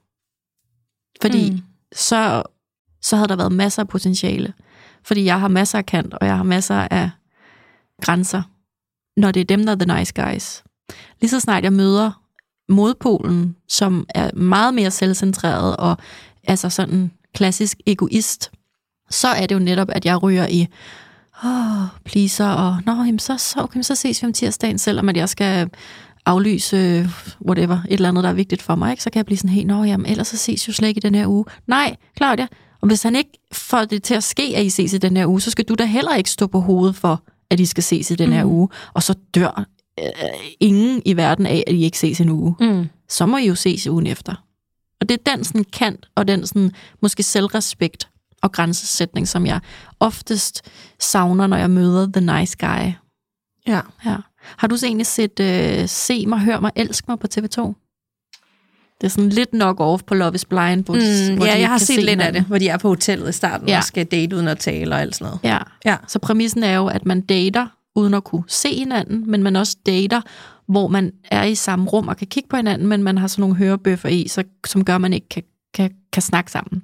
[1.21, 1.61] Fordi mm.
[1.95, 2.43] så,
[3.09, 4.53] så havde der været masser af potentiale.
[5.03, 7.09] Fordi jeg har masser af kant, og jeg har masser af
[8.01, 8.41] grænser,
[9.17, 10.63] når det er dem, der er the nice guys.
[11.21, 12.21] Lige så snart jeg møder
[12.69, 15.97] modpolen, som er meget mere selvcentreret og
[16.43, 18.51] altså sådan klassisk egoist,
[19.09, 20.67] så er det jo netop, at jeg ryger i
[21.45, 25.17] åh, pleaser, og nå, jamen, så, så, okay, så ses vi om tirsdagen, selvom at
[25.17, 25.69] jeg skal
[26.25, 27.09] aflyse
[27.47, 29.03] whatever, et eller andet, der er vigtigt for mig, ikke?
[29.03, 30.99] så kan jeg blive sådan helt, nå, jamen, ellers så ses vi jo slet ikke
[30.99, 31.45] i den her uge.
[31.67, 32.47] Nej, Claudia,
[32.81, 35.25] og hvis han ikke får det til at ske, at I ses i den her
[35.25, 38.11] uge, så skal du da heller ikke stå på hovedet for, at I skal ses
[38.11, 38.51] i den her Mm.
[38.51, 39.65] uge, og så dør
[39.99, 40.05] øh,
[40.59, 42.55] ingen i verden af, at I ikke ses en uge.
[42.59, 42.85] Mm.
[43.09, 44.45] Så må I jo ses ugen efter.
[45.01, 46.71] Og det er den sådan kant, og den sådan,
[47.01, 48.09] måske selvrespekt
[48.41, 49.59] og grænsesætning, som jeg
[49.99, 50.61] oftest
[50.99, 52.91] savner, når jeg møder the nice guy.
[53.67, 53.81] Ja.
[54.05, 54.15] Ja.
[54.57, 57.73] Har du så egentlig set uh, Se mig, Hør mig, Elsk mig på TV2?
[59.01, 60.85] Det er sådan lidt nok off på Love is Blind.
[60.85, 60.95] Hvor,
[61.31, 62.33] Mm, hvor ja, jeg har set se lidt af hinanden.
[62.41, 63.77] det, hvor de er på hotellet i starten Ja.
[63.77, 65.39] og skal date uden at tale og alt sådan noget.
[65.43, 65.57] Ja.
[65.85, 65.97] Ja.
[66.07, 69.77] Så præmissen er jo, at man dater uden at kunne se hinanden, men man også
[69.85, 70.21] dater,
[70.67, 73.41] hvor man er i samme rum og kan kigge på hinanden, men man har sådan
[73.41, 75.43] nogle hørebøffer i, så, som gør, at man ikke kan,
[75.73, 76.83] kan, kan snakke sammen.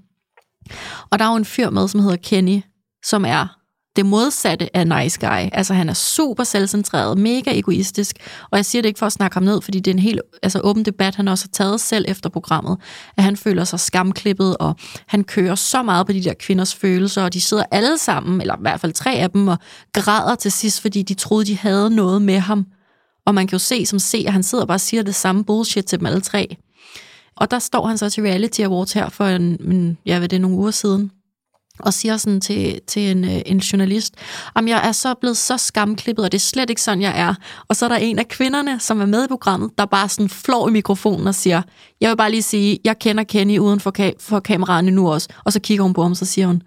[1.10, 2.62] Og der er jo en fyr med, som hedder Kenny,
[3.06, 3.58] som er
[3.96, 5.50] det modsatte af nice guy.
[5.52, 8.16] Altså han er super selvcentreret, mega egoistisk,
[8.52, 10.22] og jeg siger det ikke for at snakke ham ned, fordi det er en helt
[10.44, 12.78] altså, åben debat, han også har taget selv efter programmet,
[13.18, 14.76] at han føler sig skamklippet, og
[15.08, 18.56] han kører så meget på de der kvinders følelser, og de sidder alle sammen, eller
[18.56, 19.58] i hvert fald tre af dem, og
[19.94, 22.66] græder til sidst, fordi de troede, de havde noget med ham,
[23.26, 25.44] Og man kan jo se som se, at han sidder og bare siger det samme
[25.44, 26.58] bullshit til dem alle tre.
[27.36, 30.36] Og der står han så til Reality Awards her for en, en ja, hvad det
[30.36, 31.12] er, nogle uger siden,
[31.80, 34.14] og siger sådan til, til en, øh, en journalist,
[34.56, 37.34] om jeg er så blevet så skamklippet, og det er slet ikke sådan, jeg er.
[37.68, 40.30] Og så er der en af kvinderne, som er med i programmet, der bare sådan
[40.30, 41.62] flår i mikrofonen og siger,
[42.02, 45.28] jeg vil bare lige sige, jeg kender Kenny uden for, ka- for kameraerne nu også.
[45.44, 46.62] Og så kigger hun på ham, og så siger hun,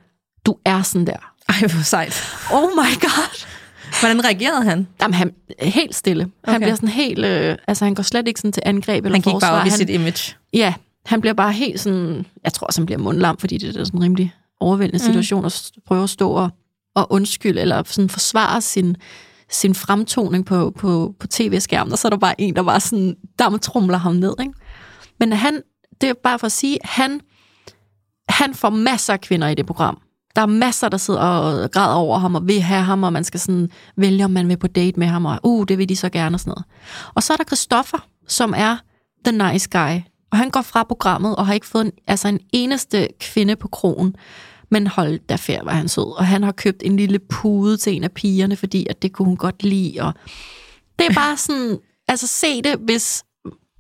[0.46, 1.32] du er sådan der.
[1.48, 2.22] Ej, hvor sejt.
[2.52, 3.44] Oh my god.
[4.00, 4.86] Hvordan reagerede han?
[5.02, 5.32] Jamen, han
[5.62, 6.24] helt stille.
[6.42, 6.52] Okay.
[6.52, 9.22] Han bliver sådan helt, øh, altså han går slet ikke sådan til angreb eller Han
[9.22, 9.50] gik forsvar.
[9.50, 10.34] bare op i han, sit image.
[10.52, 10.74] Ja,
[11.06, 14.02] han bliver bare helt sådan, jeg tror også, han bliver mundlam, fordi det er sådan
[14.02, 16.50] rimelig overvældende situation, og s- prøver at stå og,
[16.94, 18.96] og undskylde, eller sådan forsvare sin,
[19.50, 23.16] sin fremtoning på, på, på tv-skærmen, og så er der bare en, der bare sådan,
[23.38, 24.52] der trumler ham ned, ikke?
[25.20, 25.62] Men han,
[26.00, 27.20] det er bare for at sige, han,
[28.28, 30.00] han får masser af kvinder i det program.
[30.36, 33.24] Der er masser, der sidder og græder over ham, og vil have ham, og man
[33.24, 35.96] skal sådan vælge, om man vil på date med ham, og uh, det vil de
[35.96, 36.64] så gerne, og sådan noget.
[37.14, 38.76] Og så er der Christoffer, som er
[39.24, 40.00] the nice guy,
[40.32, 43.68] og han går fra programmet, og har ikke fået en, altså en eneste kvinde på
[43.68, 44.14] krogen.
[44.70, 46.18] Men hold da færd, var han sød.
[46.18, 49.26] Og han har købt en lille pude til en af pigerne, fordi at det kunne
[49.26, 50.00] hun godt lide.
[50.00, 50.12] Og
[50.98, 53.24] det er bare sådan, altså se det, hvis,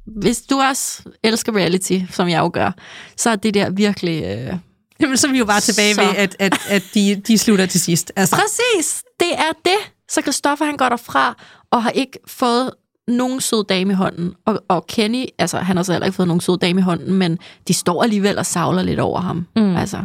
[0.06, 2.70] hvis du også elsker reality, som jeg jo gør,
[3.16, 4.24] så er det der virkelig...
[4.24, 4.58] Øh,
[5.00, 6.00] Jamen, så er vi jo bare tilbage Så.
[6.00, 8.12] ved, at, at, at de, de slutter til sidst.
[8.16, 9.92] Altså, Præcis, det er det.
[10.08, 12.70] Så Christoffer han går derfra og har ikke fået
[13.08, 14.34] nogen sød dame i hånden.
[14.46, 17.14] Og, og Kenny, altså han har så heller ikke fået nogen sød dame i hånden,
[17.14, 19.46] men de står alligevel og savler lidt over ham.
[19.56, 19.76] Mm.
[19.76, 20.04] Altså.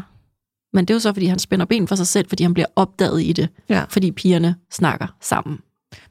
[0.74, 2.68] Men det er jo så, fordi han spænder ben for sig selv, fordi han bliver
[2.76, 3.50] opdaget i det.
[3.70, 3.84] Ja.
[3.90, 5.58] Fordi pigerne snakker sammen.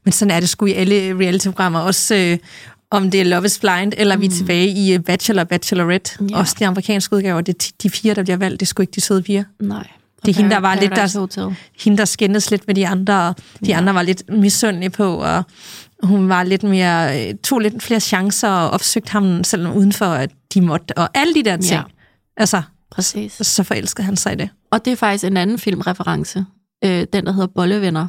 [0.05, 1.79] Men sådan er det sgu i alle reality-programmer.
[1.79, 2.37] Også øh,
[2.91, 4.21] om det er Love is Blind, eller mm.
[4.21, 6.11] vi er tilbage i øh, Bachelor, Bachelorette.
[6.29, 6.37] Ja.
[6.37, 7.41] Også de amerikanske udgaver.
[7.41, 8.59] Det er de fire, der bliver valgt.
[8.59, 9.43] Det sgu ikke de søde piger.
[9.59, 9.87] Nej.
[10.25, 11.55] Det er hende, der var lidt der- Hotel.
[11.83, 13.27] Hende, der skændes lidt med de andre.
[13.29, 13.35] Og
[13.65, 13.77] de Ja.
[13.77, 15.43] andre var lidt misundelige på, og
[16.03, 20.31] hun var lidt mere, øh, tog lidt flere chancer og opsøgte ham, selvom udenfor, at
[20.53, 20.97] de måtte.
[20.97, 21.71] Og alle de der ting.
[21.73, 21.81] Ja.
[22.37, 22.61] Altså,
[22.93, 23.33] Præcis.
[23.33, 24.49] så forelskede han sig i det.
[24.71, 26.45] Og det er faktisk en anden filmreference,
[26.83, 28.07] øh, den der hedder Bollevenner,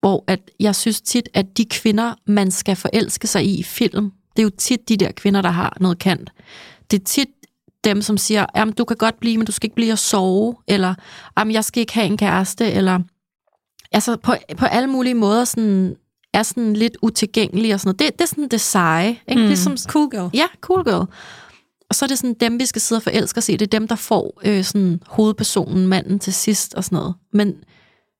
[0.00, 4.12] hvor at jeg synes tit, at de kvinder, man skal forelske sig i i film,
[4.36, 6.30] det er jo tit de der kvinder, der har noget kant.
[6.90, 7.28] Det er tit
[7.84, 10.56] dem, som siger, jamen du kan godt blive, men du skal ikke blive at sove,
[10.68, 10.94] eller
[11.38, 13.00] jamen jeg skal ikke have en kæreste, eller
[13.92, 15.96] altså på, på alle mulige måder sådan,
[16.32, 17.98] er sådan lidt utilgængelig og sådan noget.
[17.98, 19.42] Det, det er sådan det seje, ikke?
[19.42, 19.48] Mm.
[19.48, 20.30] Ligesom, cool girl.
[20.34, 21.06] Ja, cool girl.
[21.88, 23.52] Og så er det sådan dem, vi skal sidde og forelske os i.
[23.52, 27.14] Det er dem, der får øh, sådan hovedpersonen, manden til sidst og sådan noget.
[27.32, 27.54] Men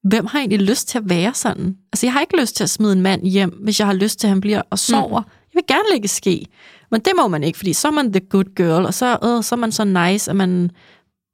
[0.04, 1.76] hvem har egentlig lyst til at være sådan?
[1.92, 4.18] Altså, jeg har ikke lyst til at smide en mand hjem, hvis jeg har lyst
[4.20, 5.20] til, at han bliver og sover.
[5.20, 5.26] Mm.
[5.54, 6.46] Jeg vil gerne lægge ske.
[6.90, 9.42] Men det må man ikke, fordi så er man the good girl, og så, øh,
[9.42, 10.70] så er man så nice, at man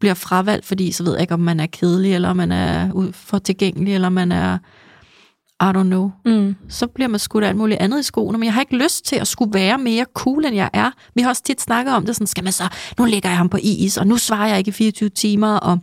[0.00, 3.10] bliver fravalgt, fordi så ved jeg ikke, om man er kedelig, eller om man er
[3.12, 4.58] for tilgængelig, eller om man er,
[5.62, 6.56] I don't know Mm.
[6.68, 9.16] så bliver man skudt alt muligt andet i skoene, men jeg har ikke lyst til
[9.16, 10.90] at skulle være mere cool, end jeg er.
[11.14, 12.64] Vi har også tit snakket om det, sådan, skal man så,
[12.98, 15.78] nu lægger jeg ham på is, og nu svarer jeg ikke i 24 timer, og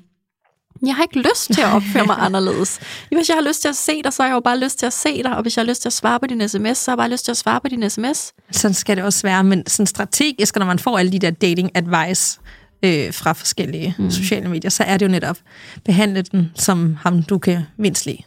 [0.85, 2.79] jeg har ikke lyst til at opføre mig anderledes.
[3.11, 4.85] Hvis jeg har lyst til at se dig, så har jeg jo bare lyst til
[4.85, 6.91] at se dig, og hvis jeg har lyst til at svare på din sms, så
[6.91, 8.33] har jeg bare lyst til at svare på din sms.
[8.51, 11.71] Sådan skal det også være, men sådan strategisk, når man får alle de der dating
[11.75, 12.39] advice
[12.83, 14.11] øh, fra forskellige mm.
[14.11, 15.37] sociale medier, så er det jo netop,
[15.85, 18.17] behandle den som ham, du kan mindst lide.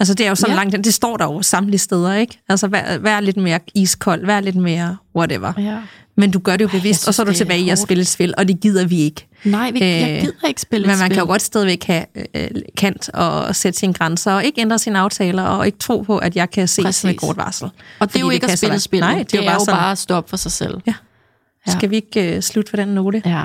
[0.00, 0.62] Altså det er jo sådan Ja.
[0.62, 2.38] langt, det står der jo samtlige steder, ikke?
[2.48, 5.52] Altså vær, vær lidt mere iskold, vær lidt mere whatever.
[5.58, 5.76] Ja.
[6.16, 7.68] Men du gør det jo bevidst, synes, og så er du det er tilbage i
[7.70, 9.26] at spille spil, og det gider vi ikke.
[9.44, 11.14] Nej, vi, jeg Øh, gider ikke spille Men man spil.
[11.14, 14.98] kan jo godt stadigvæk have øh, kant og sætte sine grænser, og ikke ændre sine
[14.98, 17.04] aftaler, og ikke tro på, at jeg kan se Præcis.
[17.04, 17.70] med kort varsel.
[17.98, 19.00] Og det er jo ikke at så spille spil.
[19.00, 20.80] Nej, det, det er jo bare sådan, bare at stå op for sig selv.
[20.86, 20.94] Ja.
[21.66, 21.72] Ja.
[21.72, 23.22] Skal vi ikke øh, slutte på den note?
[23.26, 23.42] Ja.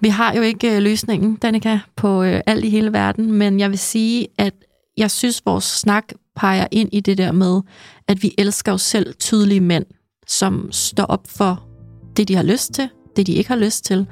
[0.00, 3.70] Vi har jo ikke øh, løsningen, Danika, på øh, alt i hele verden, men jeg
[3.70, 4.52] vil sige, at
[4.98, 6.04] jeg synes, vores snak
[6.36, 7.60] peger ind i det der med,
[8.08, 9.84] at vi elsker jo selv tydelige mænd,
[10.26, 11.64] som står op for
[12.16, 14.06] det, de har lyst til, det, de ikke har lyst til.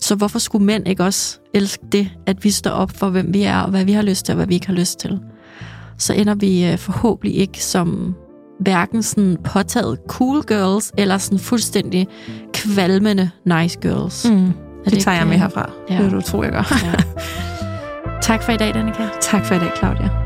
[0.00, 3.42] Så hvorfor skulle mænd ikke også elske det, at vi står op for, hvem vi
[3.42, 5.20] er, og hvad vi har lyst til, og hvad vi ikke har lyst til?
[5.98, 8.14] Så ender vi øh, forhåbentlig ikke som
[8.60, 12.06] hverken sådan påtaget cool girls, eller sådan fuldstændig
[12.52, 14.26] kvalmende nice girls.
[14.30, 14.46] Mm.
[14.86, 15.70] Er Det tager jeg med herfra.
[15.90, 16.02] ja.
[16.02, 16.78] Det du tro, jeg gør.
[16.84, 16.94] Ja.
[18.22, 19.08] tak for i dag, Danika.
[19.20, 20.23] tak for i dag, Claudia.